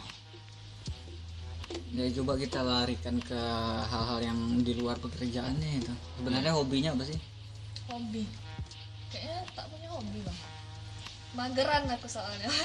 Ya 1.91 2.07
coba 2.21 2.39
kita 2.39 2.62
larikan 2.62 3.19
ke 3.19 3.41
hal-hal 3.91 4.19
yang 4.23 4.39
di 4.62 4.79
luar 4.79 4.95
pekerjaannya 5.03 5.83
itu. 5.83 5.93
Sebenarnya 6.21 6.53
hobinya 6.55 6.91
apa 6.95 7.05
sih? 7.11 7.19
Hobi. 7.91 8.23
Kayaknya 9.11 9.39
tak 9.57 9.67
punya 9.73 9.89
hobi 9.91 10.19
bang. 10.23 10.39
Mageran 11.37 11.83
aku 11.91 12.07
soalnya. 12.09 12.49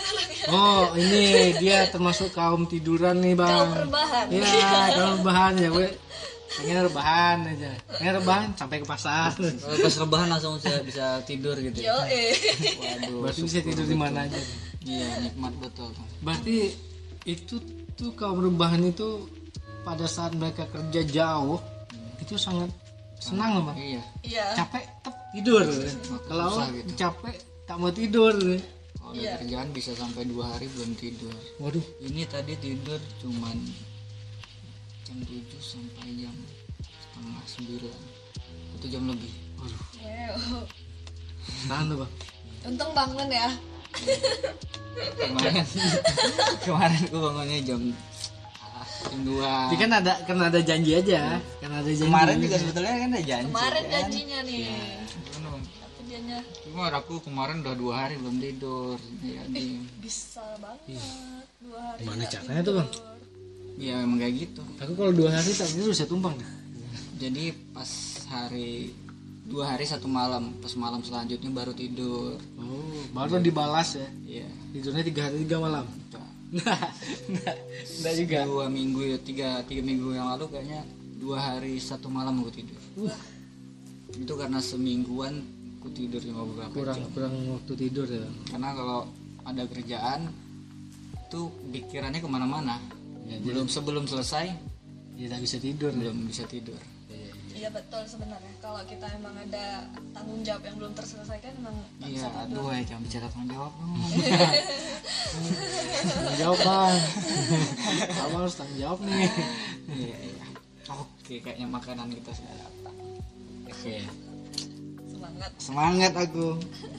Oh 0.52 0.91
ini 0.97 1.54
dia 1.62 1.86
termasuk 1.91 2.34
kaum 2.34 2.65
tiduran 2.65 3.19
nih 3.21 3.36
bang. 3.38 3.52
Kaum 3.52 3.74
rebahan. 3.88 4.26
iya 4.32 4.82
kaum 4.95 5.13
rebahan 5.21 5.54
ya 5.60 5.69
gue 5.69 5.88
pengen 6.59 6.77
rebahan 6.91 7.37
aja. 7.47 7.71
Pengen 7.99 8.13
rebahan 8.19 8.47
sampai 8.59 8.77
ke 8.83 8.87
pasar. 8.87 9.31
Kalau 9.35 9.77
pas 9.79 9.95
rebahan 9.95 10.27
langsung 10.27 10.59
bisa, 10.59 10.83
bisa 10.83 11.05
tidur 11.23 11.55
gitu 11.55 11.79
ya? 11.79 11.95
yo 11.95 11.97
eh 12.11 12.31
waduh 12.79 13.17
berarti 13.23 13.41
bisa 13.47 13.59
tidur 13.63 13.85
di 13.87 13.97
mana 13.97 14.27
aja? 14.27 14.39
Iya 14.83 15.09
nikmat 15.23 15.53
betul. 15.61 15.91
Berarti 16.19 16.75
itu 17.23 17.55
tuh 17.95 18.11
kaum 18.17 18.41
rebahan 18.41 18.81
itu 18.83 19.29
pada 19.85 20.05
saat 20.05 20.33
mereka 20.37 20.65
kerja 20.69 21.01
jauh 21.05 21.61
itu 22.21 22.37
sangat 22.37 22.69
senang 23.21 23.61
loh 23.61 23.63
bang 23.69 23.77
iya. 23.77 24.03
Iya. 24.25 24.45
Capek 24.57 24.83
tep 25.05 25.15
tidur. 25.33 25.63
Kalau 26.25 26.65
gitu. 26.73 26.91
capek 26.97 27.35
tak 27.69 27.77
mau 27.77 27.93
tidur. 27.93 28.33
Kalau 28.97 29.11
ada 29.17 29.37
kerjaan 29.41 29.69
bisa 29.73 29.91
sampai 29.97 30.25
dua 30.25 30.53
hari 30.53 30.69
belum 30.73 30.91
tidur. 30.97 31.33
Waduh. 31.61 31.85
Ini 32.01 32.25
tadi 32.29 32.53
tidur 32.57 32.97
cuman 33.21 33.57
jam 35.12 35.19
7 35.28 35.60
sampai 35.60 36.08
jam 36.15 36.36
setengah 36.88 37.43
sembilan. 37.43 38.00
Itu 38.80 38.86
jam 38.88 39.04
lebih. 39.12 39.34
Waduh. 39.60 40.63
Tahan 41.67 41.86
tuh 41.91 41.97
bang. 42.00 42.12
Untung 42.71 42.91
bangun 42.95 43.28
ya. 43.28 43.50
Kemarin. 45.19 45.65
Kemarin 46.63 47.00
aku 47.12 47.17
bangunnya 47.19 47.60
jam 47.60 47.82
ah, 48.63 48.88
jam 48.88 49.19
dua. 49.28 49.67
Tapi 49.67 49.78
kan 49.84 49.91
ada 50.00 50.13
kan 50.24 50.38
ada 50.39 50.60
janji 50.63 50.95
aja. 50.95 51.43
Kan 51.60 51.71
ada 51.76 51.89
janji. 51.91 52.08
Kemarin 52.08 52.36
juga 52.39 52.56
sebetulnya 52.56 52.93
kan 52.95 53.10
ada 53.12 53.24
janji 53.28 53.52
kemarin 53.52 53.84
kan? 53.84 53.91
janjinya 53.91 54.39
nih. 54.47 54.63
Cuman, 55.28 55.60
tapi 55.60 56.02
dianya 56.08 56.39
cuma 56.63 56.88
aku 56.88 57.19
kemarin 57.19 57.60
udah 57.67 57.76
dua 57.76 57.93
hari 58.08 58.15
belum 58.15 58.39
tidur. 58.39 58.95
Ya, 59.19 59.43
jadi 59.52 59.76
bisa 60.00 60.45
banget. 60.63 61.04
Dua 61.60 61.80
hari 61.84 62.00
Gimana 62.00 62.24
nggak 62.24 62.32
caranya 62.32 62.62
tuh, 62.63 62.76
Bang? 62.80 63.11
Tidur. 63.75 63.84
ya 63.88 64.03
emang 64.03 64.19
kayak 64.19 64.36
gitu. 64.47 64.62
Aku 64.81 64.93
kalau 64.97 65.12
dua 65.15 65.29
hari 65.31 65.51
tak 65.55 65.69
tidur 65.71 65.93
saya 65.95 66.10
tumpang. 66.10 66.36
Jadi 67.21 67.53
pas 67.71 67.89
hari 68.31 68.91
dua 69.45 69.75
hari 69.75 69.84
satu 69.84 70.07
malam 70.07 70.55
pas 70.63 70.73
malam 70.79 71.03
selanjutnya 71.03 71.51
baru 71.51 71.73
tidur. 71.75 72.39
Oh 72.57 73.01
baru 73.12 73.43
dibalas 73.43 73.99
ya? 73.99 74.10
Iya. 74.25 74.47
Tidurnya 74.71 75.03
tiga 75.03 75.21
hari 75.29 75.43
tiga 75.43 75.57
malam? 75.60 75.86
Nah 76.51 76.75
nah 77.31 77.55
enggak 77.79 78.13
juga. 78.19 78.39
Dua 78.43 78.67
minggu 78.67 78.99
ya 79.07 79.17
tiga 79.23 79.63
tiga 79.63 79.79
minggu 79.88 80.12
yang 80.12 80.36
lalu 80.36 80.51
kayaknya 80.51 80.84
dua 81.15 81.39
hari 81.39 81.79
satu 81.79 82.12
malam 82.12 82.43
aku 82.43 82.51
tidur. 82.51 82.75
Uh, 82.99 83.15
itu 84.19 84.34
karena 84.36 84.60
semingguan 84.60 85.47
aku 85.79 85.88
tidur 85.95 86.19
cuma 86.19 86.43
beberapa 86.43 86.75
kurang 86.75 86.99
jam. 86.99 87.07
kurang 87.15 87.34
waktu 87.55 87.73
tidur 87.79 88.03
ya. 88.03 88.27
Karena 88.51 88.75
kalau 88.75 89.07
ada 89.47 89.63
kerjaan 89.63 90.27
itu 91.15 91.41
pikirannya 91.71 92.19
ke 92.19 92.27
mana-mana 92.27 92.75
Ya, 93.32 93.39
belum 93.39 93.72
sebelum 93.72 94.04
selesai 94.06 94.52
ya 95.15 95.28
tak 95.32 95.39
bisa 95.39 95.56
tidur. 95.56 95.91
ya. 95.96 96.00
belum 96.04 96.17
bisa 96.28 96.44
tidur. 96.44 96.76
Iya 97.52 97.70
betul 97.70 98.02
sebenarnya. 98.10 98.54
Kalau 98.58 98.82
kita 98.89 99.06
emang 99.15 99.38
ada 99.38 99.86
tanggung 100.12 100.41
jawab 100.41 100.65
yang 100.65 100.76
belum 100.82 100.91
terselesaikan 100.98 101.54
emang 101.62 101.78
iya 102.02 102.17
bisa 102.17 102.28
tidur. 102.28 102.58
aduh 102.58 102.67
ya 102.74 102.82
jangan 102.84 103.04
bicara 103.06 103.26
tanggung 103.30 103.52
jawab 103.54 103.72
tanggung 106.12 106.38
jawab 106.41 106.60
bang. 106.60 106.96
Kamu 108.12 108.36
harus 108.41 108.56
tanggung 108.58 108.80
jawab 108.82 109.00
nih. 109.06 109.30
Iya. 109.94 110.17
Iya 110.20 110.46
oke 110.91 111.34
kayaknya 111.39 111.67
makanan 111.70 112.08
kita 112.12 112.32
sudah 112.34 112.56
datang 112.58 112.96
oke. 113.70 113.96
Semangat. 115.08 115.52
Semangat 115.62 116.13
aku. 116.17 116.48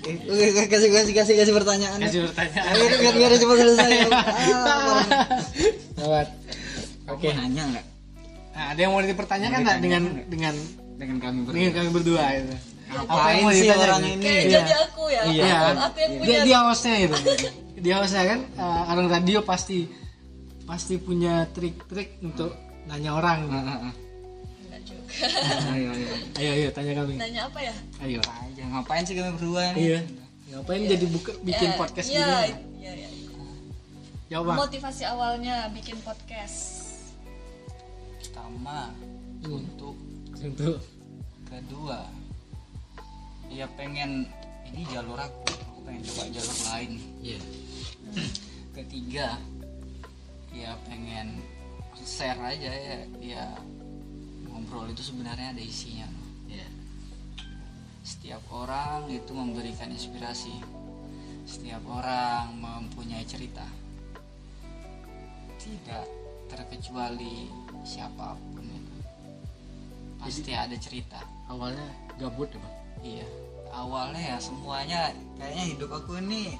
Eh, 0.06 0.16
oke, 0.30 0.46
kasih 0.70 0.88
kasih 0.94 1.12
kasih 1.12 1.34
kasih 1.42 1.54
pertanyaan 1.58 1.98
kasih 2.00 2.30
pertanyaan. 2.30 2.70
Ayo 2.70 2.84
biar 3.02 3.14
biar 3.18 3.32
cepat 3.34 3.56
selesai. 3.58 3.90
Ah, 4.62 5.02
lewat. 6.02 6.28
Oke. 7.08 7.28
nanya 7.32 7.62
nggak? 7.68 7.86
Nah, 8.52 8.64
ada 8.70 8.78
yang 8.78 8.90
mau 8.90 9.00
dipertanyakan 9.00 9.58
nggak 9.60 9.78
dengan 9.80 10.02
dengan 10.28 10.54
dengan 10.94 11.16
kami 11.18 11.38
berdua. 11.42 11.56
dengan 11.56 11.72
kami 11.72 11.88
berdua 11.90 12.24
itu? 12.36 12.56
Ngapain 12.92 13.40
mau 13.40 13.50
sih 13.50 13.64
ditanya 13.64 13.84
orang 13.88 14.02
gitu? 14.02 14.12
ini? 14.12 14.22
Kayak 14.22 14.42
Iya. 14.44 14.52
jadi 14.52 14.74
aku 14.78 15.02
ya. 15.08 15.22
Iya. 15.22 15.24
aku, 15.24 15.32
Iya. 15.32 15.56
aku 15.72 15.96
yang 15.98 16.10
dia 16.12 16.18
punya 16.20 16.38
dia 16.44 16.58
hostnya 16.62 16.96
itu. 17.00 17.16
Dia 17.82 17.98
hostnya 17.98 18.22
kan 18.22 18.40
eh, 18.46 18.82
orang 18.94 19.06
radio 19.10 19.38
pasti 19.42 19.90
pasti 20.62 21.02
punya 21.02 21.50
trik-trik 21.50 22.22
untuk 22.22 22.54
nanya 22.86 23.10
orang. 23.12 23.50
Enggak 23.50 24.80
juga. 24.86 25.02
Ayo 25.74 25.88
ayo. 25.90 26.08
Ayo 26.38 26.50
ayo 26.54 26.68
tanya 26.70 26.92
kami. 27.02 27.14
Nanya 27.18 27.40
apa 27.50 27.58
ya? 27.58 27.74
Ayo. 27.98 28.20
Apa 28.22 28.46
aja 28.46 28.62
ngapain 28.70 29.02
sih 29.02 29.14
kami 29.18 29.30
berdua 29.34 29.62
nih? 29.74 29.82
Iya. 29.82 29.98
Ngapain 30.52 30.82
jadi 30.86 31.06
buka 31.10 31.32
bikin 31.42 31.70
Ya, 31.72 31.78
podcast 31.80 32.06
iya, 32.06 32.22
gini 32.22 32.70
jawab 34.32 34.56
bang. 34.56 34.58
Motivasi 34.64 35.02
awalnya 35.04 35.56
bikin 35.76 36.00
podcast. 36.00 36.88
Pertama 38.24 38.88
Hmm. 39.44 39.60
untuk 39.60 39.96
untuk? 40.40 40.80
kedua 41.44 42.08
ya 43.52 43.68
pengen 43.76 44.24
ini 44.64 44.88
jalur 44.88 45.20
aku. 45.20 45.52
Aku 45.52 45.78
pengen 45.84 46.00
coba 46.08 46.22
jalur 46.32 46.58
lain. 46.72 46.92
Iya. 47.20 47.40
Ketiga 48.72 49.36
ya 50.48 50.72
pengen 50.88 51.44
share 52.00 52.40
aja 52.40 52.72
ya 52.72 52.98
ya 53.20 53.44
ngobrol 54.48 54.88
itu 54.88 55.04
sebenarnya 55.04 55.52
ada 55.52 55.60
isinya. 55.60 56.08
Iya. 56.48 56.68
Setiap 58.00 58.40
orang 58.48 59.12
itu 59.12 59.30
memberikan 59.36 59.92
inspirasi. 59.92 60.56
Setiap 61.44 61.84
orang 61.84 62.56
mempunyai 62.56 63.28
cerita 63.28 63.66
tidak 65.62 66.04
terkecuali 66.50 67.46
siapa 67.86 68.34
pun 68.34 68.66
itu. 68.66 68.96
Pasti 70.18 70.52
ada 70.54 70.74
cerita. 70.78 71.22
awalnya 71.50 71.84
gabut 72.16 72.48
ya 72.50 72.58
bang? 72.58 72.76
Iya. 73.02 73.28
Awalnya 73.72 74.20
ya 74.20 74.36
semuanya 74.40 75.00
kayaknya 75.40 75.64
hidup 75.74 75.90
aku 75.96 76.20
ini 76.20 76.56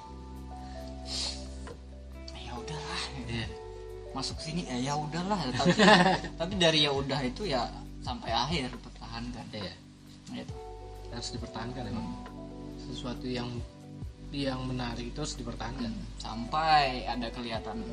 ya 2.39 2.53
udahlah. 2.57 3.03
Iya. 3.27 3.47
Masuk 4.13 4.39
sini 4.39 4.69
eh 4.69 4.87
ya 4.87 4.95
udahlah. 4.95 5.41
Tapi 5.59 5.73
tapi 6.39 6.55
dari 6.61 6.85
ya 6.87 6.93
udah 6.95 7.21
itu 7.25 7.49
ya 7.49 7.67
sampai 8.03 8.31
akhir 8.31 8.71
pertahankan 8.83 9.47
iya. 9.55 9.75
Gitu. 10.33 10.55
Harus 11.13 11.29
dipertahankan 11.35 11.83
ya 11.89 11.93
bang? 11.93 12.09
Sesuatu 12.91 13.27
yang 13.27 13.49
yang 14.33 14.65
menarik 14.65 15.13
itu 15.13 15.19
harus 15.21 15.37
dipertahankan. 15.37 15.93
Sampai 16.17 17.05
ada 17.05 17.29
kelihatan 17.29 17.85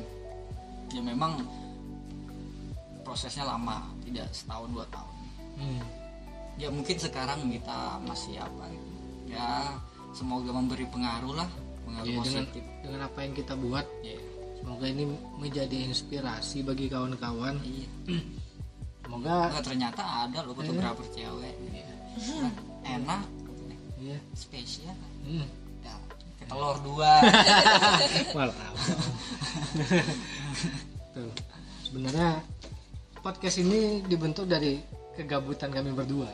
ya 0.90 1.02
memang 1.02 1.42
prosesnya 3.02 3.46
lama 3.46 3.90
tidak 4.06 4.30
setahun 4.30 4.70
dua 4.70 4.86
tahun. 4.90 5.16
Hmm. 5.60 5.82
ya 6.56 6.68
mungkin 6.72 6.96
sekarang 6.96 7.44
kita 7.52 8.00
masih 8.04 8.40
apa 8.40 8.64
gitu. 8.72 8.88
ya 9.28 9.76
semoga 10.12 10.50
memberi 10.56 10.88
pengaruh 10.88 11.36
lah 11.36 11.48
pengaruh 11.84 12.08
Ya, 12.08 12.16
dengan 12.20 12.44
positif. 12.48 12.62
dengan 12.80 13.00
apa 13.04 13.18
yang 13.20 13.34
kita 13.36 13.54
buat 13.56 13.86
ya 14.00 14.16
semoga 14.60 14.86
ini 14.88 15.04
menjadi 15.40 15.76
inspirasi 15.88 16.60
bagi 16.60 16.92
kawan-kawan. 16.92 17.56
Iya. 17.64 17.88
Semoga 19.10 19.50
Nggak, 19.50 19.64
ternyata 19.66 20.02
ada 20.28 20.38
loh 20.46 20.54
fotografer 20.54 21.02
cewek. 21.10 21.54
Nah, 22.30 22.52
enak. 22.86 23.26
Iya. 23.98 24.18
Spesial. 24.38 24.94
Hmm. 25.26 25.48
ya, 25.82 25.94
telur 26.46 26.78
dua. 26.84 27.18
Tuh. 31.14 31.32
Sebenarnya 31.84 32.44
podcast 33.20 33.60
ini 33.60 34.04
dibentuk 34.04 34.46
dari 34.46 34.80
kegabutan 35.16 35.72
kami 35.72 35.90
berdua. 35.92 36.28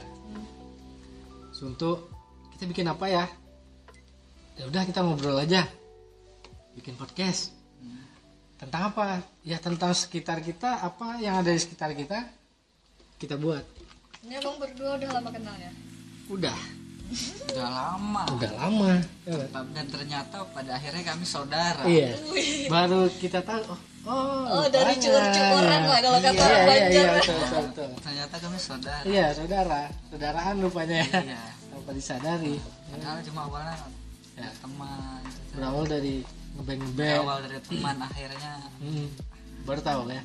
So, 1.54 1.72
Untuk 1.72 2.12
kita 2.56 2.68
bikin 2.68 2.86
apa 2.90 3.06
ya? 3.08 3.24
Ya 4.56 4.64
udah 4.68 4.82
kita 4.84 5.00
ngobrol 5.04 5.36
aja. 5.40 5.64
Bikin 6.76 6.96
podcast. 6.96 7.52
Tentang 8.56 8.92
apa? 8.92 9.20
Ya 9.44 9.60
tentang 9.60 9.92
sekitar 9.92 10.40
kita, 10.40 10.80
apa 10.80 11.20
yang 11.20 11.40
ada 11.40 11.52
di 11.52 11.60
sekitar 11.60 11.92
kita 11.92 12.24
kita 13.16 13.36
buat. 13.40 13.64
Ini 14.24 14.40
abang 14.40 14.56
berdua 14.60 15.00
udah 15.00 15.10
lama 15.12 15.30
kenalnya. 15.32 15.72
Udah, 16.26 16.58
udah 17.54 17.68
lama 17.70 18.22
udah 18.34 18.52
lama. 18.58 18.92
Ya 19.24 19.46
kan? 19.54 19.64
dan 19.70 19.86
ternyata 19.86 20.42
pada 20.50 20.74
akhirnya 20.74 21.14
kami 21.14 21.24
saudara 21.24 21.86
Iya. 21.86 22.18
Baru 22.66 23.06
kita 23.22 23.46
tahu 23.46 23.62
oh, 23.70 23.80
oh, 24.06 24.44
Oh, 24.48 24.66
dari 24.66 24.94
cuur-cuuran 24.96 25.80
lah 25.82 26.00
kalau 26.00 26.18
kata 26.20 26.32
iya, 26.32 26.44
orang 26.44 26.56
iya, 26.56 26.66
Banjar. 26.66 26.88
iya, 26.88 27.10
betul, 27.12 27.36
betul, 27.36 27.62
betul. 27.66 27.88
ternyata 28.00 28.34
kami 28.38 28.56
saudara 28.56 29.02
Iya, 29.04 29.26
saudara. 29.32 29.80
Saudaraan 30.06 30.54
rupanya 30.58 30.96
ya. 31.00 31.18
iya 31.24 31.42
Tanpa 31.68 31.90
disadari. 31.92 32.54
padahal 32.86 33.18
cuma 33.22 33.40
awalnya 33.44 33.76
Ya. 34.32 34.48
teman 34.54 35.20
Berawal 35.50 35.84
dari 35.86 36.14
ngeband-ngeband. 36.52 37.18
awal 37.18 37.38
dari 37.40 37.58
teman 37.62 37.96
akhirnya 37.98 38.52
Hmm. 38.76 39.06
Baru 39.64 39.80
tahu 39.80 40.00
ya. 40.08 40.22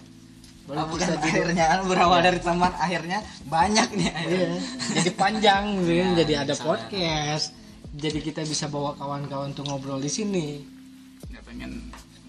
Baru 0.62 0.78
Ah, 0.78 0.86
bukan 0.86 1.08
akhirnya 1.18 1.66
berawal 1.90 2.20
dari 2.20 2.40
teman 2.40 2.74
akhirnya 2.74 3.20
banyak 3.46 3.88
nih 3.90 4.06
Iya. 4.06 4.14
akhirnya. 4.14 4.62
Jadi 4.94 5.10
panjang 5.14 5.64
gitu 5.74 5.90
kan. 5.90 5.96
Iya, 5.96 6.08
Jadi 6.18 6.34
ada 6.36 6.54
saudara. 6.54 6.68
podcast. 6.78 7.46
Jadi 7.92 8.20
kita 8.22 8.42
bisa 8.44 8.66
bawa 8.68 8.94
kawan-kawan 8.94 9.52
untuk 9.52 9.66
ngobrol 9.66 9.98
di 9.98 10.08
sini. 10.08 10.48
nggak 11.24 11.44
pengen 11.46 11.72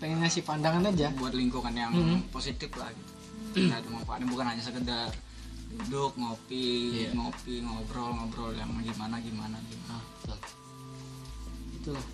Pengen 0.02 0.18
ngasih 0.18 0.42
pandangan 0.42 0.82
aja. 0.84 1.14
buat 1.14 1.30
lingkungan 1.32 1.70
yang 1.72 1.94
Hmm. 1.94 2.18
positif 2.28 2.74
lah 2.74 2.90
gitu 2.90 3.12
nggak 3.62 3.78
ada 3.78 3.88
manfaatnya 3.90 4.26
bukan 4.26 4.46
hanya 4.46 4.58
sekedar 4.60 5.12
duduk 5.70 6.16
ngopi 6.16 6.66
Iya. 6.98 7.10
ngopi 7.12 7.60
ngobrol 7.60 8.10
ngobrol 8.10 8.50
yang 8.50 8.66
gimana 8.74 9.16
gimana 9.18 9.56
gimana 9.60 9.92
Ah, 9.92 10.02
betul. 10.18 10.38
Itulah 11.72 12.06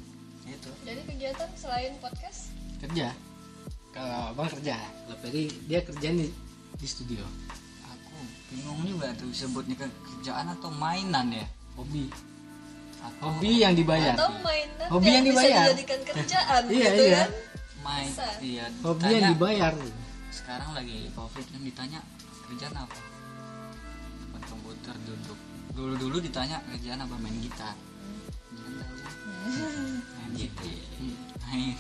itu 0.44 0.70
Jadi 0.82 1.00
kegiatan 1.06 1.48
selain 1.54 1.94
podcast, 1.96 2.50
kerja. 2.78 3.14
Kalau 3.88 4.32
abang 4.32 4.48
kerja, 4.48 4.76
Peri 5.18 5.46
dia 5.64 5.80
kerja 5.80 6.08
di 6.10 6.26
di 6.74 6.86
studio. 6.86 7.22
aku 7.84 8.14
bingung 8.50 8.82
juga 8.84 9.10
tuh 9.14 9.30
sebutnya 9.30 9.74
kerjaan 9.78 10.46
atau 10.50 10.68
mainan 10.70 11.32
ya 11.32 11.46
Hobi. 11.74 12.10
atau 12.98 13.30
Hobi 13.30 13.62
yang 13.62 13.72
dibayar. 13.72 14.12
atau 14.12 14.30
mainan 14.40 14.86
Hobi 14.88 15.06
yang 15.08 15.24
dibayar. 15.24 15.54
bisa 15.54 15.70
dijadikan 15.72 16.00
kerjaan 16.04 16.62
Iya, 16.72 16.88
gitu 16.88 17.02
iya. 17.04 17.16
kan? 17.16 17.28
Main 17.88 18.12
iya 18.44 18.64
Hobi 18.84 19.00
ditanya, 19.00 19.16
yang 19.16 19.32
dibayar. 19.32 19.72
sekarang 20.28 20.70
lagi 20.76 21.08
covid 21.12 21.44
kan 21.48 21.62
ditanya 21.64 22.00
kerjaan 22.44 22.76
apa 22.76 22.98
depan 24.20 24.42
komputer 24.46 24.94
duduk 25.02 25.38
dulu 25.72 25.94
dulu 25.96 26.16
ditanya 26.20 26.60
kerjaan 26.68 27.00
apa 27.00 27.16
main 27.16 27.36
gitar 27.40 27.72
main 30.14 30.32
gitar 30.36 30.68
main 31.48 31.76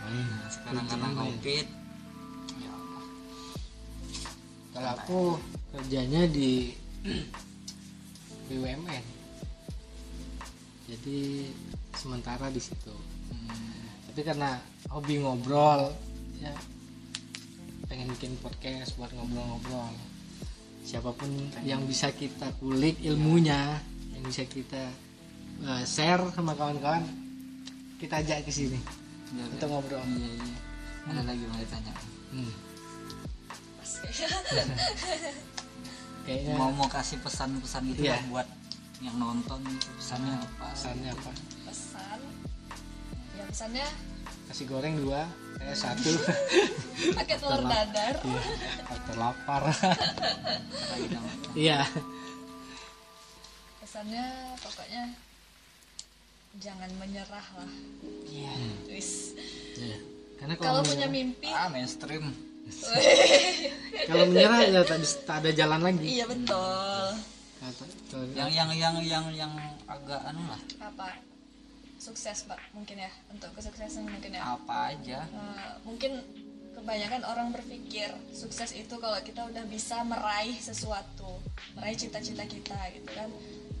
Main. 0.00 0.26
Nah, 0.26 0.48
sekarang 0.48 0.84
karena 0.86 1.08
main. 1.08 1.18
covid 1.20 1.66
ya 2.56 2.70
Allah. 2.72 3.04
Kalau 4.72 4.90
aku 4.96 5.20
kerjanya 5.70 6.22
di 6.26 6.72
BUMN. 8.48 9.04
Jadi 10.88 11.52
sementara 11.94 12.48
di 12.48 12.58
situ. 12.58 12.96
Hmm, 13.30 13.86
Tapi 14.10 14.20
karena 14.24 14.56
hobi 14.90 15.22
ngobrol, 15.22 15.94
ya 16.42 16.50
pengen 17.86 18.10
bikin 18.18 18.34
podcast 18.42 18.98
buat 18.98 19.14
ngobrol-ngobrol. 19.14 19.94
Siapa 20.82 21.14
pun 21.14 21.30
yang 21.62 21.86
bisa 21.86 22.10
kita 22.10 22.50
kulik 22.58 22.98
ilmunya, 23.06 23.78
yang 24.18 24.22
bisa 24.26 24.42
kita 24.50 24.90
uh, 25.62 25.86
share 25.86 26.26
sama 26.34 26.58
kawan-kawan, 26.58 27.06
kita 28.02 28.18
ajak 28.18 28.42
ke 28.42 28.50
sini 28.50 28.82
ya, 29.38 29.46
untuk 29.46 29.70
ngobrol. 29.70 30.02
iya, 30.10 30.30
iya. 30.34 30.58
ada 31.06 31.22
lagi 31.24 31.44
mau 31.46 31.58
ditanya 31.58 31.94
Hmm. 32.30 32.52
Pas. 33.74 33.92
Kayaknya 36.30 36.54
mau 36.54 36.70
mau 36.70 36.86
kasih 36.86 37.18
pesan-pesan 37.26 37.90
gitu 37.90 38.06
lah 38.06 38.22
buat 38.30 38.46
yang 39.02 39.18
nonton 39.18 39.58
pesannya 39.98 40.38
apa 40.38 40.70
pesannya 40.70 41.10
apa? 41.10 41.30
pesan 41.66 42.20
ya 43.40 43.44
pesannya 43.46 43.88
Kasih 44.46 44.66
goreng 44.66 44.98
dua, 44.98 45.30
saya 45.62 45.94
satu. 45.94 46.10
pakai 47.18 47.38
telur 47.38 47.62
dadar 47.62 48.18
Iya, 48.18 48.40
atau 48.84 49.14
lapar. 49.14 49.62
Iya. 51.54 51.80
pesannya 53.80 54.26
pokoknya 54.58 55.02
jangan 56.58 56.90
menyerah 56.94 57.46
lah 57.54 57.70
iya 58.26 58.54
wis 58.86 59.34
Iya. 59.74 59.98
Karena 60.36 60.54
kalau 60.56 60.82
kalau 60.82 60.88
punya 60.88 61.06
mimpi 61.06 61.46
ah 61.46 61.66
mainstream 61.66 62.34
kalau 64.08 64.24
menyerah 64.26 64.60
ya 64.64 64.82
tak, 64.82 64.98
bisa- 64.98 65.22
tak 65.24 65.36
ada 65.42 65.50
jalan 65.52 65.80
lagi. 65.80 66.06
iya 66.06 66.24
betul 66.26 67.06
yang 68.32 68.50
yang 68.50 68.70
yang 68.72 68.94
yang 69.00 69.26
yang 69.30 69.52
agak 69.86 70.20
anu 70.24 70.42
lah 70.44 70.60
apa 70.80 71.06
sukses 72.00 72.48
pak 72.48 72.58
mungkin 72.72 73.04
ya. 73.04 73.12
Untuk 73.28 73.52
kesuksesan 73.52 74.08
mungkin 74.08 74.34
ya. 74.34 74.56
Apa 74.56 74.96
aja? 74.96 75.28
Eh, 75.28 75.72
mungkin 75.84 76.24
kebanyakan 76.74 77.22
orang 77.28 77.52
berpikir 77.52 78.08
sukses 78.32 78.72
itu 78.72 78.96
kalau 78.96 79.20
kita 79.20 79.44
udah 79.44 79.68
bisa 79.68 80.00
meraih 80.00 80.56
sesuatu 80.56 81.36
meraih 81.76 81.94
cita-cita 81.94 82.48
kita 82.48 82.78
gitu 82.96 83.10
kan. 83.12 83.28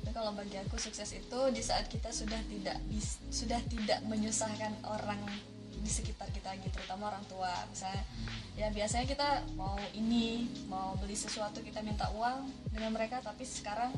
Tapi 0.04 0.12
kalau 0.12 0.36
bagi 0.36 0.60
aku 0.60 0.76
sukses 0.76 1.08
itu 1.16 1.40
di 1.50 1.62
saat 1.64 1.88
kita 1.88 2.12
sudah 2.12 2.38
tidak 2.46 2.76
sudah 3.32 3.60
tidak 3.72 4.04
menyusahkan 4.04 4.76
orang 4.84 5.20
di 5.80 5.88
sekitar 5.88 6.28
kita 6.28 6.52
gitu 6.58 6.70
terutama 6.72 7.08
orang 7.08 7.24
tua 7.24 7.48
misalnya 7.66 8.04
ya 8.52 8.68
biasanya 8.68 9.06
kita 9.06 9.28
mau 9.54 9.74
ini 9.92 10.26
mau 10.66 10.92
beli 10.94 11.14
sesuatu 11.14 11.60
kita 11.60 11.80
minta 11.80 12.08
uang 12.10 12.44
dengan 12.68 12.92
mereka 12.92 13.18
tapi 13.18 13.42
sekarang 13.42 13.88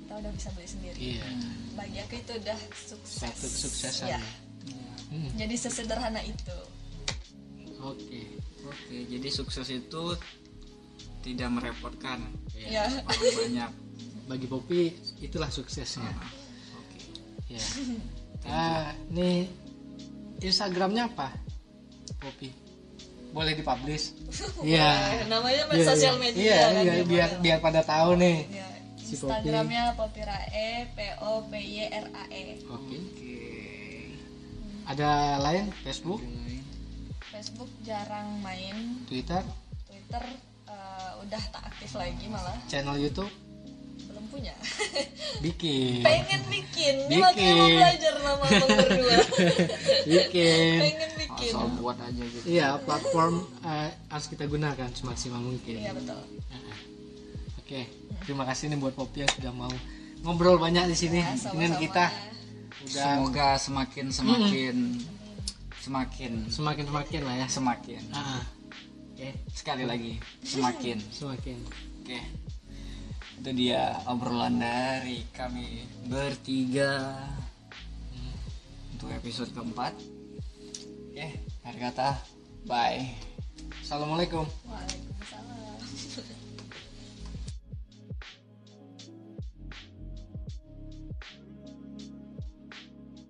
kita 0.00 0.12
udah 0.14 0.30
bisa 0.30 0.48
beli 0.52 0.66
sendiri 0.66 0.98
Iya. 1.16 1.24
bagi 1.72 1.98
aku 1.98 2.14
itu 2.18 2.32
udah 2.36 2.58
sukses 2.70 3.20
Satu 3.24 3.46
kesuksesan. 3.46 4.06
ya 4.06 4.20
Iya. 4.64 4.92
Hmm, 5.08 5.28
jadi 5.34 5.54
sesederhana 5.54 6.20
itu 6.20 6.58
Oke. 7.78 8.36
oke 8.62 8.96
jadi 9.06 9.28
sukses 9.28 9.68
itu 9.68 10.02
tidak 11.20 11.48
merepotkan 11.50 12.20
ya 12.54 12.84
orang 12.84 13.32
banyak 13.34 13.70
Bagi 14.24 14.46
Popi 14.46 14.88
itulah 15.20 15.48
suksesnya. 15.48 16.08
oke 16.72 17.00
Ya. 17.52 17.60
Ah, 18.44 18.92
nih 19.08 19.48
Instagramnya 20.38 21.06
apa? 21.06 21.30
Popi. 22.16 22.50
Boleh 23.30 23.52
dipublish? 23.52 24.14
Iya. 24.62 24.88
Eh, 25.12 25.26
namanya 25.26 25.66
Iya, 25.68 25.84
sosial 25.84 26.16
media 26.16 26.40
Iya, 26.40 26.58
kan 26.60 26.72
iya, 26.72 26.92
ya, 26.94 27.04
biar 27.04 27.28
boleh. 27.28 27.42
biar 27.42 27.58
pada 27.60 27.80
tahu 27.82 28.10
nih. 28.16 28.38
Ya, 28.48 28.66
Si 28.96 29.14
Poppy. 29.14 29.28
Instagramnya 29.36 29.82
Popirae 29.94 30.68
P 30.88 30.98
O 31.20 31.44
P 31.44 31.52
Y 31.54 31.76
R 31.84 32.06
A 32.10 32.24
E 32.26 32.42
Oke. 32.64 32.96
oke 32.96 33.34
Ada 34.84 35.10
lain? 35.40 35.68
Facebook, 35.80 36.20
Facebook 37.26 37.68
jarang 37.80 38.36
main 38.40 39.00
Twitter, 39.04 39.40
Twitter 39.84 40.24
eh, 40.66 41.10
udah 41.20 41.42
tak 41.50 41.64
aktif 41.66 41.92
lagi 41.94 42.28
malah 42.28 42.52
channel 42.64 42.96
YouTube, 42.96 43.32
punya. 44.34 44.54
Bikin. 45.38 46.02
pengen 46.02 46.42
bikin. 46.50 46.94
Ini 47.06 47.16
makanya 47.22 47.54
mau 47.54 47.68
belajar 47.70 48.14
nama 48.18 48.42
abang 48.42 48.68
berdua. 48.82 49.16
Bikin. 50.10 50.78
pengen 50.82 51.10
bikin. 51.14 51.52
Asal 51.54 51.68
buat 51.78 51.96
aja 52.02 52.22
gitu. 52.26 52.44
Iya, 52.50 52.68
platform 52.82 53.34
eh, 53.62 53.90
harus 54.10 54.26
kita 54.26 54.44
gunakan 54.50 54.90
semaksimal 54.90 55.38
mungkin. 55.38 55.76
iya 55.78 55.92
betul. 55.94 56.18
Oke, 57.64 57.80
terima 58.26 58.44
kasih 58.44 58.74
nih 58.74 58.78
buat 58.82 58.94
Popi 58.98 59.24
yang 59.24 59.32
sudah 59.32 59.52
mau 59.54 59.72
ngobrol 60.26 60.58
banyak 60.58 60.90
di 60.90 60.96
sini. 60.98 61.22
Ya, 61.22 61.32
dengan 61.54 61.78
kita. 61.78 62.06
Udah 62.84 63.04
semoga 63.16 63.48
semakin 63.56 64.06
semakin 64.10 64.76
semakin. 65.78 66.32
Semakin 66.50 66.84
semakin 66.90 67.20
lah 67.22 67.34
ya. 67.38 67.46
semakin. 67.48 68.02
Ah, 68.12 68.42
Oke, 69.14 69.30
sekali 69.54 69.86
lagi. 69.86 70.18
Semakin. 70.42 70.98
Semakin. 71.12 71.58
oke 72.04 72.43
itu 73.40 73.50
dia 73.54 73.98
obrolan 74.06 74.60
dari 74.60 75.26
kami 75.34 75.86
bertiga. 76.06 77.18
Untuk 78.94 79.10
episode 79.10 79.50
keempat. 79.52 79.94
Oke 81.10 81.26
hari 81.64 81.78
kata 81.78 82.18
bye. 82.68 83.02
Assalamualaikum. 83.80 84.44
Waalaikumsalam. 84.66 85.13